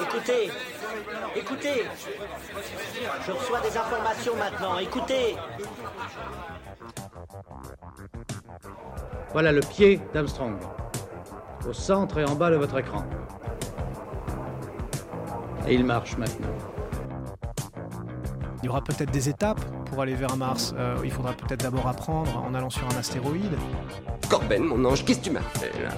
Écoutez, 0.00 0.50
écoutez. 1.34 1.84
Je 3.26 3.32
reçois 3.32 3.60
des 3.60 3.76
informations 3.76 4.36
maintenant. 4.36 4.78
Écoutez. 4.78 5.36
Voilà 9.32 9.52
le 9.52 9.60
pied 9.60 10.00
d'Armstrong. 10.12 10.56
Au 11.68 11.72
centre 11.72 12.18
et 12.18 12.24
en 12.24 12.34
bas 12.34 12.50
de 12.50 12.56
votre 12.56 12.78
écran. 12.78 13.04
Et 15.66 15.74
il 15.74 15.84
marche 15.84 16.16
maintenant. 16.16 16.48
Il 18.62 18.66
y 18.66 18.68
aura 18.68 18.82
peut-être 18.82 19.10
des 19.10 19.28
étapes 19.28 19.60
pour 19.86 20.02
aller 20.02 20.14
vers 20.14 20.36
Mars. 20.36 20.74
Euh, 20.76 20.96
il 21.04 21.10
faudra 21.10 21.32
peut-être 21.32 21.60
d'abord 21.60 21.86
apprendre 21.86 22.36
en 22.38 22.54
allant 22.54 22.70
sur 22.70 22.86
un 22.88 22.96
astéroïde. 22.98 23.56
Corben, 24.28 24.64
mon 24.64 24.84
ange, 24.84 25.04
qu'est-ce 25.04 25.20
que 25.20 25.24
tu 25.24 25.30
m'as 25.30 25.40
fait 25.40 25.72
là? 25.80 25.90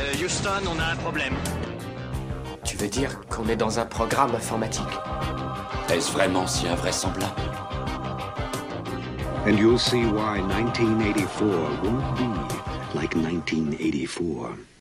Euh, 0.00 0.24
Houston, 0.24 0.62
on 0.66 0.80
a 0.80 0.92
un 0.92 0.96
problème. 0.96 1.34
Tu 2.76 2.80
veux 2.80 2.90
dire 2.90 3.20
qu'on 3.28 3.46
est 3.46 3.54
dans 3.54 3.78
un 3.78 3.86
programme 3.86 4.34
informatique 4.34 4.82
Est-ce 5.92 6.10
vraiment 6.10 6.44
si 6.48 6.66
invraisemblable 6.66 7.32
And 9.46 9.56
you'll 9.56 9.78
see 9.78 10.04
why 10.04 10.40
1984 10.40 11.84
won't 11.84 12.16
be 12.16 12.96
like 12.96 13.14
1984. 13.14 14.73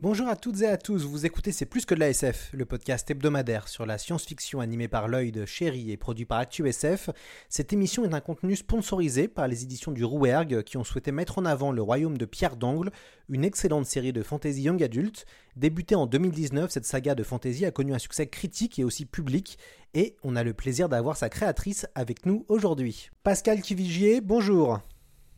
Bonjour 0.00 0.28
à 0.28 0.36
toutes 0.36 0.62
et 0.62 0.68
à 0.68 0.76
tous, 0.76 1.04
vous 1.04 1.26
écoutez 1.26 1.50
C'est 1.50 1.66
plus 1.66 1.84
que 1.84 1.92
de 1.92 1.98
la 1.98 2.10
SF, 2.10 2.50
le 2.52 2.64
podcast 2.64 3.10
hebdomadaire 3.10 3.66
sur 3.66 3.84
la 3.84 3.98
science-fiction 3.98 4.60
animé 4.60 4.86
par 4.86 5.08
l'œil 5.08 5.32
de 5.32 5.44
Chéri 5.44 5.90
et 5.90 5.96
produit 5.96 6.24
par 6.24 6.38
ActuSF. 6.38 7.10
Cette 7.48 7.72
émission 7.72 8.04
est 8.04 8.14
un 8.14 8.20
contenu 8.20 8.54
sponsorisé 8.54 9.26
par 9.26 9.48
les 9.48 9.64
éditions 9.64 9.90
du 9.90 10.04
Rouergue 10.04 10.62
qui 10.62 10.76
ont 10.76 10.84
souhaité 10.84 11.10
mettre 11.10 11.38
en 11.38 11.44
avant 11.44 11.72
le 11.72 11.82
royaume 11.82 12.16
de 12.16 12.26
Pierre 12.26 12.54
d'Angle, 12.54 12.92
une 13.28 13.42
excellente 13.42 13.86
série 13.86 14.12
de 14.12 14.22
fantasy 14.22 14.62
young 14.62 14.80
adult. 14.84 15.26
Débutée 15.56 15.96
en 15.96 16.06
2019, 16.06 16.70
cette 16.70 16.86
saga 16.86 17.16
de 17.16 17.24
fantasy 17.24 17.64
a 17.64 17.72
connu 17.72 17.92
un 17.92 17.98
succès 17.98 18.28
critique 18.28 18.78
et 18.78 18.84
aussi 18.84 19.04
public 19.04 19.58
et 19.94 20.14
on 20.22 20.36
a 20.36 20.44
le 20.44 20.54
plaisir 20.54 20.88
d'avoir 20.88 21.16
sa 21.16 21.28
créatrice 21.28 21.88
avec 21.96 22.24
nous 22.24 22.46
aujourd'hui. 22.46 23.10
Pascal 23.24 23.62
Kivigier, 23.62 24.20
bonjour. 24.20 24.78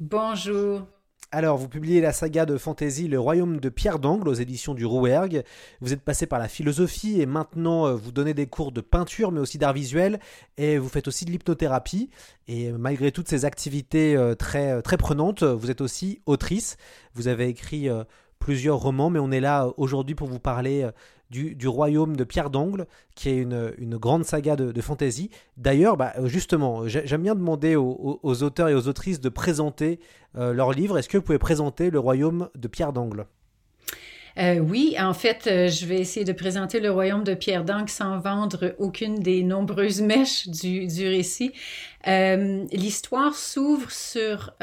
Bonjour. 0.01 0.87
Alors, 1.33 1.59
vous 1.59 1.69
publiez 1.69 2.01
la 2.01 2.13
saga 2.13 2.45
de 2.45 2.59
fantasy 2.59 3.07
Le 3.07 3.21
Royaume 3.21 3.61
de 3.61 3.69
Pierre 3.69 4.01
d'Angle 4.01 4.29
aux 4.29 4.35
éditions 4.35 4.75
du 4.75 4.85
Rouergue. 4.85 5.45
Vous 5.81 5.93
êtes 5.93 6.01
passé 6.01 6.27
par 6.27 6.41
la 6.41 6.49
philosophie 6.49 7.21
et 7.21 7.27
maintenant 7.27 7.87
euh, 7.87 7.95
vous 7.95 8.11
donnez 8.11 8.35
des 8.35 8.49
cours 8.49 8.73
de 8.73 8.81
peinture 8.81 9.31
mais 9.31 9.39
aussi 9.39 9.57
d'art 9.57 9.73
visuel 9.73 10.19
et 10.59 10.77
vous 10.77 10.89
faites 10.89 11.07
aussi 11.07 11.25
de 11.27 11.31
l'hypnothérapie. 11.31 12.11
Et 12.49 12.73
malgré 12.73 13.13
toutes 13.13 13.29
ces 13.29 13.45
activités 13.45 14.17
euh, 14.17 14.35
très, 14.35 14.83
très 14.83 14.97
prenantes, 14.97 15.45
vous 15.45 15.71
êtes 15.71 15.81
aussi 15.81 16.21
autrice. 16.27 16.77
Vous 17.15 17.29
avez 17.29 17.47
écrit 17.47 17.89
euh, 17.89 18.03
plusieurs 18.41 18.79
romans, 18.79 19.09
mais 19.09 19.21
on 19.21 19.31
est 19.31 19.39
là 19.39 19.69
aujourd'hui 19.77 20.17
pour 20.17 20.27
vous 20.27 20.41
parler 20.41 20.91
du, 21.31 21.69
royaume 21.69 22.17
de 22.17 22.25
Pierre 22.25 22.51
d'Angle, 22.51 22.87
qui 23.15 23.29
est 23.31 23.39
une, 23.39 23.97
grande 23.97 24.25
saga 24.25 24.57
de, 24.57 24.81
fantasy. 24.81 25.31
D'ailleurs, 25.57 25.97
bah, 25.97 26.13
justement, 26.25 26.89
j'aime 26.89 27.23
bien 27.23 27.35
demander 27.35 27.77
aux, 27.77 28.21
aux, 28.23 28.43
auteurs 28.43 28.69
et 28.69 28.75
aux 28.75 28.89
autrices 28.89 29.21
de 29.21 29.29
présenter 29.29 30.01
euh, 30.37 30.53
leur 30.53 30.73
livre. 30.73 30.99
Est-ce 30.99 31.09
que 31.09 31.17
vous 31.17 31.23
pouvez 31.23 31.39
présenter 31.39 31.91
le 31.91 31.99
royaume 31.99 32.49
de 32.57 32.69
Pierre 32.69 32.93
d'Angle? 32.93 33.27
Euh, 34.41 34.59
oui, 34.59 34.97
en 34.99 35.13
fait, 35.13 35.47
euh, 35.47 35.69
je 35.69 35.85
vais 35.85 35.99
essayer 35.99 36.25
de 36.25 36.33
présenter 36.33 36.81
le 36.81 36.91
royaume 36.91 37.25
de 37.25 37.35
Pierre 37.35 37.65
d'Angle 37.65 37.91
sans 37.91 38.19
vendre 38.19 38.75
aucune 38.79 39.17
des 39.17 39.43
nombreuses 39.43 40.01
mèches 40.03 40.49
du, 40.49 40.87
récit. 41.09 41.53
Euh, 42.07 42.65
L'histoire 42.73 43.35
s'ouvre 43.35 43.91
sur 43.91 44.55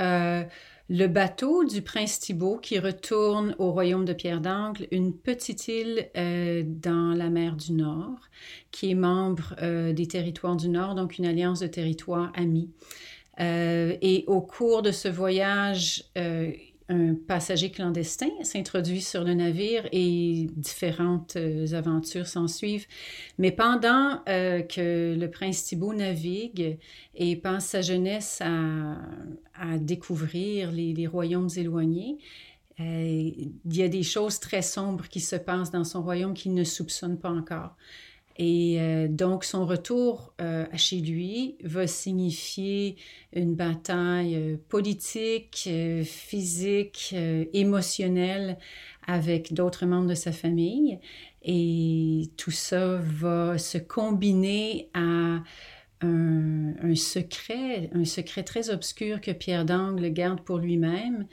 le 0.89 1.07
bateau 1.07 1.65
du 1.65 1.81
prince 1.81 2.19
Thibaut 2.19 2.57
qui 2.57 2.79
retourne 2.79 3.55
au 3.59 3.71
royaume 3.71 4.05
de 4.05 4.13
Pierre 4.13 4.39
d'Angle, 4.39 4.87
une 4.91 5.13
petite 5.13 5.67
île 5.67 6.09
dans 6.15 7.13
la 7.13 7.29
mer 7.29 7.57
du 7.57 7.73
Nord, 7.73 8.19
qui 8.71 8.91
est 8.91 8.95
membre 8.95 9.53
des 9.91 10.07
territoires 10.07 10.55
du 10.55 10.69
Nord, 10.69 10.95
donc 10.95 11.17
une 11.17 11.25
alliance 11.25 11.59
de 11.59 11.67
territoires 11.67 12.31
amis. 12.35 12.69
Et 13.37 14.23
au 14.27 14.39
cours 14.39 14.81
de 14.81 14.91
ce 14.91 15.09
voyage, 15.09 16.05
un 16.89 17.15
passager 17.15 17.69
clandestin 17.69 18.29
s'introduit 18.43 19.01
sur 19.01 19.23
le 19.23 19.33
navire 19.33 19.87
et 19.91 20.47
différentes 20.55 21.35
euh, 21.35 21.73
aventures 21.73 22.27
s'en 22.27 22.47
suivent. 22.47 22.87
Mais 23.37 23.51
pendant 23.51 24.21
euh, 24.29 24.61
que 24.61 25.15
le 25.19 25.29
prince 25.29 25.65
Thibaut 25.65 25.93
navigue 25.93 26.77
et 27.15 27.35
passe 27.35 27.67
sa 27.67 27.81
jeunesse 27.81 28.41
à, 28.41 29.77
découvrir 29.79 30.71
les, 30.71 30.93
les, 30.93 31.07
royaumes 31.07 31.49
éloignés, 31.57 32.17
euh, 32.79 32.83
il 32.83 33.75
y 33.75 33.81
a 33.81 33.87
des 33.87 34.03
choses 34.03 34.39
très 34.39 34.61
sombres 34.61 35.07
qui 35.07 35.19
se 35.19 35.35
passent 35.35 35.71
dans 35.71 35.83
son 35.83 36.03
royaume 36.03 36.33
qu'il 36.33 36.53
ne 36.53 36.63
soupçonne 36.63 37.19
pas 37.19 37.31
encore. 37.31 37.75
Et 38.37 38.77
euh, 38.79 39.07
donc, 39.07 39.43
son 39.43 39.65
retour 39.65 40.33
euh, 40.41 40.65
chez 40.75 40.97
lui 40.97 41.55
va 41.63 41.87
signifier 41.87 42.95
une 43.33 43.55
bataille 43.55 44.35
euh, 44.35 44.57
politique, 44.69 45.69
physique, 46.03 47.15
émotionnelle 47.53 48.57
avec 49.07 49.53
d'autres 49.53 49.85
membres 49.85 50.09
de 50.09 50.15
sa 50.15 50.31
famille. 50.31 50.99
Et 51.41 52.29
tout 52.37 52.51
ça 52.51 52.99
va 53.01 53.57
se 53.57 53.77
combiner 53.77 54.89
à 54.93 55.41
un, 56.01 56.73
un 56.81 56.95
secret, 56.95 57.89
un 57.93 58.05
secret 58.05 58.43
très 58.43 58.69
obscur 58.69 59.19
que 59.19 59.31
Pierre 59.31 59.65
d'Angle 59.65 60.09
garde 60.09 60.41
pour 60.41 60.59
lui-même 60.59 61.25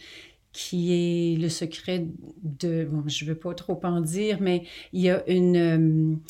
qui 0.55 0.93
est 0.93 1.37
le 1.37 1.49
secret 1.49 2.07
de, 2.45 2.85
bon, 2.85 3.03
je 3.09 3.25
ne 3.25 3.31
veux 3.31 3.37
pas 3.37 3.55
trop 3.55 3.79
en 3.83 4.01
dire, 4.01 4.39
mais 4.41 4.63
il 4.93 5.03
y 5.03 5.11
a 5.11 5.29
une, 5.29 6.21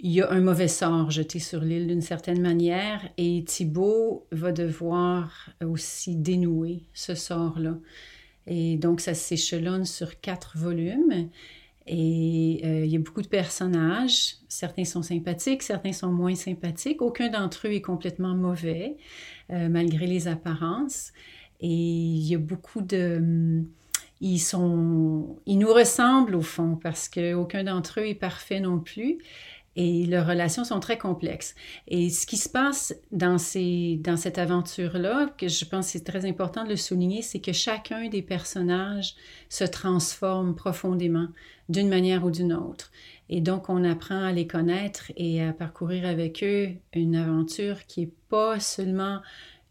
il 0.00 0.12
y 0.12 0.20
a 0.20 0.30
un 0.30 0.40
mauvais 0.40 0.68
sort 0.68 1.10
jeté 1.10 1.40
sur 1.40 1.60
l'île 1.60 1.88
d'une 1.88 2.02
certaine 2.02 2.40
manière 2.40 3.08
et 3.16 3.42
Thibault 3.44 4.26
va 4.30 4.52
devoir 4.52 5.50
aussi 5.64 6.14
dénouer 6.14 6.84
ce 6.94 7.14
sort-là. 7.14 7.76
Et 8.46 8.76
donc, 8.76 9.00
ça 9.00 9.14
s'échelonne 9.14 9.84
sur 9.84 10.20
quatre 10.20 10.56
volumes. 10.56 11.28
Et 11.86 12.60
euh, 12.64 12.84
il 12.84 12.90
y 12.90 12.96
a 12.96 12.98
beaucoup 12.98 13.22
de 13.22 13.28
personnages. 13.28 14.36
Certains 14.48 14.84
sont 14.84 15.02
sympathiques, 15.02 15.62
certains 15.62 15.92
sont 15.92 16.12
moins 16.12 16.34
sympathiques. 16.34 17.02
Aucun 17.02 17.28
d'entre 17.28 17.66
eux 17.66 17.72
est 17.72 17.82
complètement 17.82 18.34
mauvais, 18.34 18.96
euh, 19.50 19.68
malgré 19.68 20.06
les 20.06 20.28
apparences. 20.28 21.12
Et 21.60 21.66
il 21.66 22.26
y 22.26 22.34
a 22.34 22.38
beaucoup 22.38 22.82
de... 22.82 23.62
Ils, 24.20 24.40
sont, 24.40 25.36
ils 25.46 25.58
nous 25.58 25.72
ressemblent 25.72 26.34
au 26.34 26.42
fond 26.42 26.76
parce 26.76 27.08
qu'aucun 27.08 27.64
d'entre 27.64 28.00
eux 28.00 28.06
est 28.06 28.14
parfait 28.14 28.60
non 28.60 28.80
plus 28.80 29.18
et 29.78 30.06
leurs 30.06 30.26
relations 30.26 30.64
sont 30.64 30.80
très 30.80 30.98
complexes. 30.98 31.54
Et 31.86 32.10
ce 32.10 32.26
qui 32.26 32.36
se 32.36 32.48
passe 32.48 32.96
dans, 33.12 33.38
cette 33.38 34.38
aventure-là, 34.38 35.32
que 35.38 35.46
je 35.46 35.64
pense 35.64 35.86
c'est 35.86 36.02
très 36.02 36.26
important 36.26 36.64
de 36.64 36.70
le 36.70 36.76
souligner, 36.76 37.22
c'est 37.22 37.38
que 37.38 37.52
chacun 37.52 38.08
des 38.08 38.22
personnages 38.22 39.14
se 39.48 39.62
transforme 39.62 40.56
profondément 40.56 41.28
d'une 41.68 41.88
manière 41.88 42.24
ou 42.24 42.32
d'une 42.32 42.52
autre. 42.52 42.90
Et 43.28 43.40
donc, 43.40 43.68
on 43.68 43.84
apprend 43.84 44.24
à 44.24 44.32
les 44.32 44.48
connaître 44.48 45.12
et 45.16 45.44
à 45.44 45.52
parcourir 45.52 46.06
avec 46.06 46.42
eux 46.42 46.70
une 46.92 47.14
aventure 47.14 47.86
qui 47.86 48.00
n'est 48.00 48.12
pas 48.28 48.58
seulement 48.58 49.20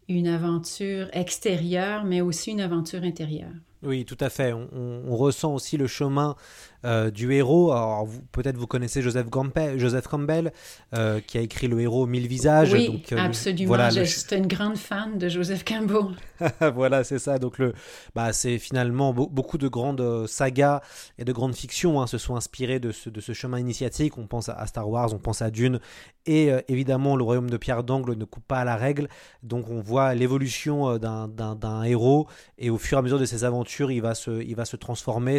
une 0.08 0.28
aventure 0.28 1.10
extérieure, 1.12 2.04
mais 2.04 2.22
aussi 2.22 2.52
une 2.52 2.62
aventure 2.62 3.02
intérieure. 3.02 3.52
Oui, 3.82 4.04
tout 4.04 4.16
à 4.20 4.30
fait. 4.30 4.52
On, 4.52 4.68
on, 4.72 5.02
on 5.08 5.16
ressent 5.16 5.54
aussi 5.54 5.76
le 5.76 5.86
chemin 5.86 6.36
euh, 6.84 7.10
du 7.10 7.32
héros. 7.32 7.72
Alors, 7.72 8.06
peut-être 8.30 8.56
vous 8.56 8.68
connaissez 8.68 9.02
Joseph, 9.02 9.28
Campbell, 9.30 9.80
Joseph 9.80 10.06
Campbell 10.06 10.52
euh, 10.94 11.20
qui 11.20 11.36
a 11.36 11.40
écrit 11.40 11.66
le 11.66 11.80
héros 11.80 12.06
Mille 12.06 12.28
visages. 12.28 12.72
Oui, 12.72 12.86
donc, 12.86 13.12
euh, 13.12 13.18
absolument. 13.18 13.66
Voilà, 13.66 13.90
J'étais 13.90 14.36
le... 14.36 14.42
une 14.42 14.48
grande 14.48 14.76
fan 14.76 15.18
de 15.18 15.28
Joseph 15.28 15.64
Campbell. 15.64 16.14
voilà, 16.74 17.02
c'est 17.02 17.18
ça. 17.18 17.40
Donc, 17.40 17.58
le, 17.58 17.72
bah, 18.14 18.32
c'est 18.32 18.58
finalement 18.58 19.12
beaucoup 19.12 19.58
de 19.58 19.66
grandes 19.66 20.28
sagas 20.28 20.80
et 21.18 21.24
de 21.24 21.32
grandes 21.32 21.56
fictions 21.56 22.00
hein, 22.00 22.06
se 22.06 22.16
sont 22.16 22.36
inspirées 22.36 22.78
de 22.78 22.92
ce, 22.92 23.10
de 23.10 23.20
ce 23.20 23.32
chemin 23.32 23.58
initiatique. 23.58 24.16
On 24.16 24.28
pense 24.28 24.48
à 24.48 24.64
Star 24.66 24.88
Wars, 24.88 25.12
on 25.12 25.18
pense 25.18 25.42
à 25.42 25.50
Dune. 25.50 25.80
Et 26.26 26.50
évidemment, 26.68 27.16
le 27.16 27.24
royaume 27.24 27.48
de 27.48 27.56
Pierre 27.56 27.82
d'Angle 27.82 28.14
ne 28.14 28.24
coupe 28.26 28.46
pas 28.46 28.58
à 28.58 28.64
la 28.64 28.76
règle. 28.76 29.08
Donc, 29.42 29.70
on 29.70 29.80
voit 29.80 30.14
l'évolution 30.14 30.98
d'un 30.98 31.82
héros 31.84 32.28
et 32.58 32.68
au 32.70 32.76
fur 32.76 32.98
et 32.98 33.00
à 33.00 33.02
mesure 33.02 33.18
de 33.18 33.24
ses 33.24 33.44
aventures, 33.44 33.67
il 33.90 34.02
va 34.02 34.14
se, 34.14 34.42
il 34.42 34.56
va 34.56 34.64
se 34.64 34.76
transformer. 34.76 35.38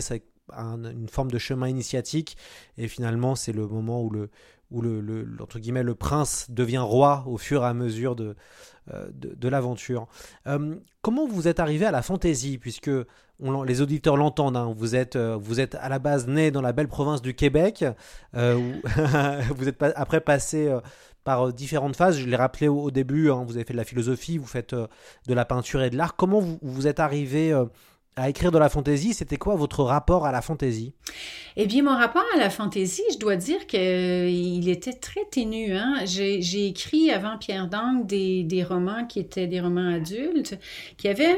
Un, 0.51 0.83
une 0.83 1.09
forme 1.09 1.29
de 1.29 1.37
chemin 1.37 1.67
initiatique 1.67 2.35
et 2.75 2.87
finalement 2.87 3.35
c'est 3.35 3.51
le 3.51 3.67
moment 3.67 4.01
où 4.01 4.09
le 4.09 4.31
où 4.71 4.81
le, 4.81 5.27
entre 5.39 5.59
guillemets 5.59 5.83
le 5.83 5.95
prince 5.95 6.47
devient 6.49 6.77
roi 6.77 7.23
au 7.27 7.37
fur 7.37 7.63
et 7.63 7.67
à 7.67 7.73
mesure 7.73 8.15
de 8.15 8.35
euh, 8.93 9.07
de, 9.13 9.49
l'aventure. 9.49 10.07
Euh, 10.47 10.75
comment 11.01 11.27
vous 11.27 11.47
êtes 11.47 11.59
arrivé 11.59 11.85
à 11.85 11.91
la 11.91 12.01
fantaisie 12.01 12.57
puisque 12.57 12.89
on, 13.39 13.61
les 13.61 13.81
auditeurs 13.81 14.17
l'entendent 14.17 14.57
hein, 14.57 14.73
vous 14.75 14.95
êtes 14.95 15.15
euh, 15.15 15.37
vous 15.39 15.59
êtes 15.59 15.75
à 15.75 15.89
la 15.89 15.99
base 15.99 16.27
né 16.27 16.49
dans 16.49 16.61
la 16.61 16.71
belle 16.71 16.87
province 16.87 17.21
du 17.21 17.35
Québec 17.35 17.85
vous 18.33 19.67
êtes 19.67 19.83
après 19.95 20.21
passé 20.21 20.75
par 21.23 21.53
différentes 21.53 21.95
phases. 21.95 22.17
Je 22.17 22.25
l'ai 22.25 22.35
rappelé 22.35 22.67
au, 22.67 22.81
au 22.81 22.91
début, 22.91 23.29
hein, 23.29 23.43
vous 23.45 23.55
avez 23.57 23.65
fait 23.65 23.73
de 23.73 23.77
la 23.77 23.83
philosophie, 23.83 24.37
vous 24.37 24.47
faites 24.47 24.73
de 24.73 25.33
la 25.33 25.45
peinture 25.45 25.83
et 25.83 25.89
de 25.89 25.97
l'art. 25.97 26.15
Comment 26.15 26.39
vous, 26.39 26.57
vous 26.61 26.87
êtes 26.87 26.99
arrivé 26.99 27.53
à 28.19 28.29
écrire 28.29 28.51
de 28.51 28.57
la 28.57 28.69
fantaisie. 28.69 29.13
C'était 29.13 29.37
quoi 29.37 29.55
votre 29.55 29.83
rapport 29.83 30.25
à 30.25 30.31
la 30.31 30.41
fantaisie? 30.41 30.93
Eh 31.55 31.65
bien, 31.65 31.83
mon 31.83 31.95
rapport 31.95 32.25
à 32.35 32.37
la 32.37 32.49
fantaisie, 32.49 33.03
je 33.11 33.17
dois 33.17 33.35
dire 33.35 33.65
qu'il 33.65 34.69
était 34.69 34.93
très 34.93 35.25
ténu. 35.31 35.75
Hein? 35.75 36.01
J'ai 36.05 36.67
écrit 36.67 37.11
avant 37.11 37.37
Pierre 37.37 37.67
Dangue 37.67 38.05
des, 38.05 38.63
romans 38.63 39.05
qui 39.07 39.19
étaient 39.19 39.47
des 39.47 39.61
romans 39.61 39.93
adultes, 39.95 40.57
qui 40.97 41.07
avaient 41.07 41.37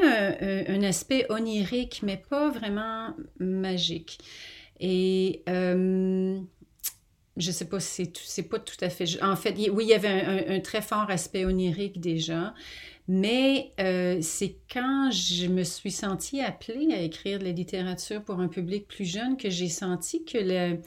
un, 0.68 0.82
aspect 0.82 1.26
onirique, 1.30 2.00
mais 2.02 2.16
pas 2.16 2.50
vraiment 2.50 3.14
magique. 3.38 4.18
Et 4.80 5.42
euh, 5.48 6.40
je 7.36 7.50
sais 7.50 7.66
pas 7.66 7.80
si 7.80 8.12
c'est 8.24 8.42
pas 8.42 8.58
tout 8.58 8.76
à 8.80 8.90
fait. 8.90 9.22
En 9.22 9.36
fait, 9.36 9.54
oui, 9.70 9.84
il 9.84 9.88
y 9.88 9.94
avait 9.94 10.08
un, 10.08 10.56
un, 10.56 10.60
très 10.60 10.82
fort 10.82 11.08
aspect 11.08 11.44
onirique 11.44 12.00
déjà, 12.00 12.54
mais 13.08 13.72
euh, 13.80 14.18
c'est 14.20 14.56
quand 14.72 15.10
je 15.10 15.48
me 15.48 15.64
suis 15.64 15.90
sentie 15.90 16.40
appelée 16.40 16.94
à 16.94 17.00
écrire 17.00 17.40
de 17.40 17.44
la 17.44 17.50
littérature 17.50 18.22
pour 18.22 18.38
un 18.38 18.48
public 18.48 18.86
plus 18.86 19.04
jeune 19.04 19.36
que 19.36 19.50
j'ai 19.50 19.68
senti 19.68 20.24
que 20.24 20.38
le... 20.38 20.78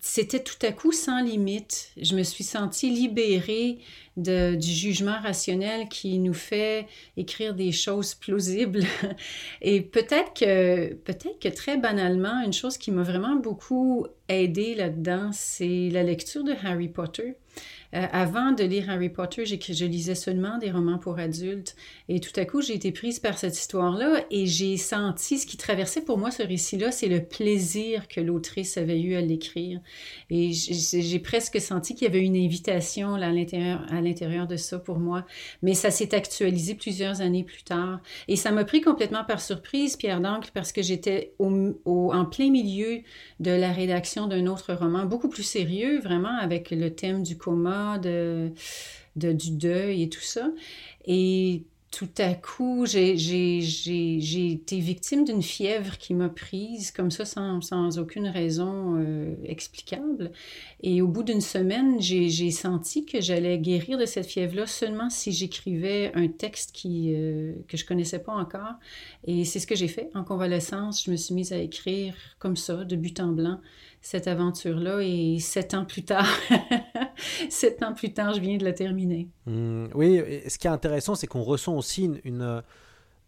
c'était 0.00 0.42
tout 0.42 0.64
à 0.64 0.70
coup 0.70 0.92
sans 0.92 1.20
limite. 1.20 1.90
Je 2.00 2.14
me 2.14 2.22
suis 2.22 2.44
sentie 2.44 2.90
libérée 2.90 3.78
de, 4.16 4.54
du 4.54 4.68
jugement 4.70 5.18
rationnel 5.20 5.88
qui 5.88 6.18
nous 6.18 6.34
fait 6.34 6.86
écrire 7.16 7.54
des 7.54 7.72
choses 7.72 8.14
plausibles. 8.14 8.84
Et 9.62 9.80
peut-être 9.80 10.34
que, 10.34 10.94
peut-être 10.94 11.38
que 11.40 11.48
très 11.48 11.78
banalement, 11.78 12.42
une 12.44 12.52
chose 12.52 12.78
qui 12.78 12.90
m'a 12.90 13.02
vraiment 13.02 13.36
beaucoup 13.36 14.06
aidée 14.28 14.74
là-dedans, 14.74 15.30
c'est 15.32 15.88
la 15.90 16.02
lecture 16.02 16.44
de 16.44 16.52
Harry 16.64 16.88
Potter. 16.88 17.34
Euh, 17.94 18.06
avant 18.12 18.52
de 18.52 18.64
lire 18.64 18.90
Harry 18.90 19.08
Potter, 19.08 19.46
je 19.46 19.84
lisais 19.86 20.14
seulement 20.14 20.58
des 20.58 20.70
romans 20.70 20.98
pour 20.98 21.18
adultes. 21.18 21.74
Et 22.08 22.20
tout 22.20 22.38
à 22.38 22.44
coup, 22.44 22.60
j'ai 22.60 22.74
été 22.74 22.92
prise 22.92 23.18
par 23.18 23.38
cette 23.38 23.58
histoire-là 23.58 24.24
et 24.30 24.46
j'ai 24.46 24.76
senti 24.76 25.38
ce 25.38 25.46
qui 25.46 25.56
traversait 25.56 26.02
pour 26.02 26.18
moi 26.18 26.30
ce 26.30 26.42
récit-là, 26.42 26.92
c'est 26.92 27.08
le 27.08 27.24
plaisir 27.24 28.06
que 28.08 28.20
l'autrice 28.20 28.76
avait 28.76 29.00
eu 29.00 29.14
à 29.14 29.22
l'écrire. 29.22 29.80
Et 30.28 30.52
j'ai 30.52 31.18
presque 31.18 31.60
senti 31.60 31.94
qu'il 31.94 32.06
y 32.06 32.10
avait 32.10 32.24
une 32.24 32.36
invitation 32.36 33.14
à 33.14 33.30
l'intérieur 33.30 34.46
de 34.46 34.56
ça 34.56 34.78
pour 34.78 34.98
moi. 34.98 35.24
Mais 35.62 35.74
ça 35.74 35.90
s'est 35.90 36.14
actualisé 36.14 36.74
plusieurs 36.74 37.22
années 37.22 37.44
plus 37.44 37.62
tard. 37.62 38.00
Et 38.28 38.36
ça 38.36 38.50
m'a 38.50 38.64
pris 38.64 38.82
complètement 38.82 39.24
par 39.24 39.40
surprise, 39.40 39.96
Pierre 39.96 40.20
d'Ancre, 40.20 40.50
parce 40.52 40.72
que 40.72 40.82
j'étais 40.82 41.32
en 41.38 42.24
plein 42.26 42.50
milieu 42.50 43.00
de 43.40 43.50
la 43.50 43.72
rédaction 43.72 44.26
d'un 44.26 44.46
autre 44.46 44.74
roman, 44.74 45.06
beaucoup 45.06 45.28
plus 45.28 45.42
sérieux, 45.42 46.00
vraiment, 46.00 46.36
avec 46.38 46.70
le 46.70 46.94
thème 46.94 47.22
du 47.22 47.38
coma 47.38 47.77
de, 47.98 48.52
du 49.16 49.50
deuil 49.50 50.02
et 50.02 50.08
tout 50.08 50.20
ça. 50.20 50.50
Et 51.06 51.62
tout 51.90 52.08
à 52.18 52.34
coup, 52.34 52.84
j'ai 52.84 53.14
été 54.52 54.78
victime 54.78 55.24
d'une 55.24 55.42
fièvre 55.42 55.96
qui 55.96 56.12
m'a 56.12 56.28
prise 56.28 56.90
comme 56.90 57.10
ça 57.10 57.24
sans, 57.24 57.62
sans 57.62 57.98
aucune 57.98 58.28
raison 58.28 58.96
euh, 58.98 59.34
explicable. 59.44 60.30
Et 60.82 61.00
au 61.00 61.08
bout 61.08 61.22
d'une 61.22 61.40
semaine, 61.40 61.98
j'ai 62.00 62.50
senti 62.50 63.06
que 63.06 63.22
j'allais 63.22 63.58
guérir 63.58 63.96
de 63.96 64.04
cette 64.04 64.26
fièvre-là 64.26 64.66
seulement 64.66 65.08
si 65.08 65.32
j'écrivais 65.32 66.12
un 66.14 66.28
texte 66.28 66.72
qui, 66.72 67.14
euh, 67.14 67.54
que 67.68 67.78
je 67.78 67.86
connaissais 67.86 68.18
pas 68.18 68.34
encore. 68.34 68.74
Et 69.26 69.46
c'est 69.46 69.58
ce 69.58 69.66
que 69.66 69.74
j'ai 69.74 69.88
fait. 69.88 70.10
En 70.14 70.24
convalescence, 70.24 71.04
je 71.04 71.10
me 71.10 71.16
suis 71.16 71.34
mise 71.34 71.54
à 71.54 71.58
écrire 71.58 72.14
comme 72.38 72.56
ça, 72.56 72.84
de 72.84 72.96
but 72.96 73.18
en 73.18 73.28
blanc, 73.28 73.60
cette 74.00 74.26
aventure-là. 74.26 75.00
Et 75.02 75.38
sept 75.40 75.74
ans 75.74 75.84
plus 75.84 76.04
tard, 76.04 76.28
sept 77.48 77.82
ans 77.82 77.94
plus 77.94 78.12
tard, 78.12 78.34
je 78.34 78.40
viens 78.40 78.56
de 78.56 78.64
la 78.64 78.72
terminer. 78.72 79.28
Mmh, 79.46 79.86
oui, 79.94 80.22
ce 80.48 80.58
qui 80.58 80.66
est 80.66 80.70
intéressant, 80.70 81.14
c'est 81.14 81.26
qu'on 81.26 81.42
ressent 81.42 81.76
aussi 81.76 82.10
une, 82.24 82.62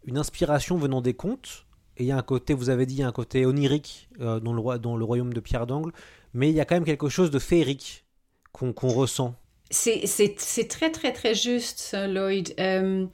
une, 0.05 0.19
inspiration 0.19 0.76
venant 0.76 1.00
des 1.00 1.14
contes. 1.14 1.67
Et 1.96 2.05
il 2.05 2.06
y 2.06 2.12
a 2.12 2.17
un 2.17 2.22
côté, 2.22 2.55
vous 2.55 2.70
avez 2.70 2.87
dit, 2.87 2.94
il 2.94 3.00
y 3.00 3.02
a 3.02 3.08
un 3.08 3.12
côté 3.12 3.44
onirique 3.44 4.08
euh, 4.20 4.40
dans, 4.40 4.52
le, 4.52 4.61
roi, 4.61 4.78
dans 4.78 4.96
le 4.96 5.05
royaume 5.05 5.34
de 5.34 5.40
Pierre 5.40 5.67
d'Angle, 5.67 5.93
mais 6.32 6.49
il 6.49 6.55
y 6.55 6.61
a 6.61 6.64
quand 6.64 6.76
même 6.76 6.84
quelque 6.84 7.08
chose 7.08 7.31
de 7.31 7.38
féerique 7.38 8.06
qu'on 8.52 8.72
ressent. 8.88 9.34
C'est 9.70 10.69
très, 10.69 10.90
très, 10.90 11.12
très 11.12 11.34
juste, 11.34 11.78
ça, 11.78 12.08
Lloyd. 12.08 12.55
Euh, 12.58 13.06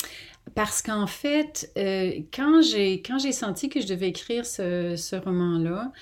parce 0.55 0.81
qu'en 0.83 1.07
fait, 1.07 1.71
euh, 1.77 2.23
quand 2.33 2.63
j'ai 2.63 3.33
senti 3.33 3.69
que 3.69 3.81
je 3.81 3.87
devais 3.87 4.09
écrire 4.09 4.47
ce, 4.47 4.97
ce 4.97 5.17
roman-là, 5.17 5.93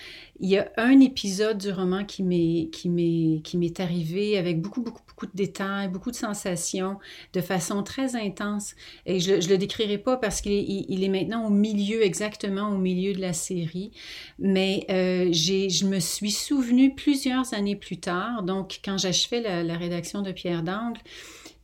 il 0.41 0.49
y 0.51 0.59
a 0.59 0.71
un 0.77 1.01
épisode 1.01 1.59
du 1.59 1.71
roman 1.73 2.05
qui 2.05 2.23
m'est 2.23 2.69
qui 2.73 2.89
m'est 2.89 3.41
qui 3.43 3.57
m'est 3.59 3.81
arrivé 3.81 4.39
avec 4.39 4.61
beaucoup 4.61 4.83
beaucoup 4.83 5.03
beaucoup 5.25 5.37
de 5.37 5.37
détails, 5.37 5.89
beaucoup 5.89 6.11
de 6.11 6.17
sensations, 6.17 6.99
de 7.33 7.41
façon 7.41 7.83
très 7.83 8.17
intense. 8.17 8.75
Et 9.07 9.21
je, 9.21 9.41
je 9.41 9.49
le 9.49 9.59
décrirai 9.59 9.99
pas 9.99 10.17
parce 10.17 10.41
qu'il 10.41 11.05
est, 11.05 11.09
maintenant 11.09 11.47
au 11.47 11.51
milieu 11.51 12.05
exactement 12.05 12.71
au 12.71 12.79
milieu 12.79 13.13
de 13.13 13.21
la 13.21 13.33
série, 13.33 13.93
mais 14.39 14.87
euh, 14.91 15.33
je 15.33 15.87
me 15.87 16.01
suis 16.01 16.31
souvenu 16.31 16.95
plusieurs 16.95 17.55
années 17.55 17.77
plus 17.77 17.99
tard, 17.99 18.43
donc 18.43 18.81
quand 18.85 18.99
j'achevais 18.99 19.41
la, 19.41 19.63
la 19.63 19.77
rédaction 19.77 20.23
de 20.23 20.33
Pierre 20.33 20.63
d'Angle 20.63 21.01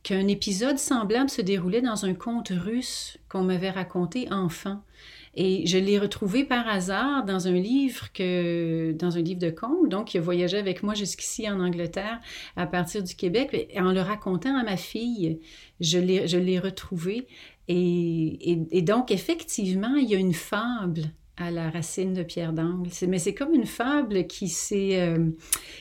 qu'un 0.03 0.27
épisode 0.27 0.79
semblable 0.79 1.29
se 1.29 1.41
déroulait 1.41 1.81
dans 1.81 2.05
un 2.05 2.13
conte 2.13 2.49
russe 2.49 3.17
qu'on 3.29 3.43
m'avait 3.43 3.69
raconté 3.69 4.31
enfant. 4.31 4.81
Et 5.33 5.65
je 5.65 5.77
l'ai 5.77 5.97
retrouvé 5.97 6.43
par 6.43 6.67
hasard 6.67 7.23
dans 7.23 7.47
un 7.47 7.53
livre 7.53 8.11
que 8.11 8.91
dans 8.91 9.17
un 9.17 9.21
livre 9.21 9.39
de 9.39 9.49
contes, 9.49 9.89
donc 9.89 10.13
il 10.13 10.17
a 10.17 10.21
voyagé 10.21 10.57
avec 10.57 10.83
moi 10.83 10.93
jusqu'ici 10.93 11.49
en 11.49 11.61
Angleterre 11.61 12.19
à 12.57 12.67
partir 12.67 13.01
du 13.01 13.15
Québec. 13.15 13.67
Et 13.69 13.79
en 13.79 13.93
le 13.93 14.01
racontant 14.01 14.57
à 14.57 14.63
ma 14.63 14.77
fille, 14.77 15.39
je 15.79 15.97
l'ai, 15.99 16.59
retrouvé. 16.59 17.27
Et, 17.67 18.51
et, 18.51 18.59
et, 18.71 18.81
donc, 18.81 19.11
effectivement, 19.11 19.95
il 19.95 20.09
y 20.09 20.15
a 20.15 20.19
une 20.19 20.33
fable 20.33 21.13
à 21.37 21.51
la 21.51 21.69
racine 21.69 22.13
de 22.13 22.23
Pierre 22.23 22.53
d'Angle. 22.53 22.89
Mais 23.07 23.19
c'est 23.19 23.33
comme 23.33 23.53
une 23.53 23.65
fable 23.65 24.27
qui, 24.27 24.51
euh, 24.95 25.29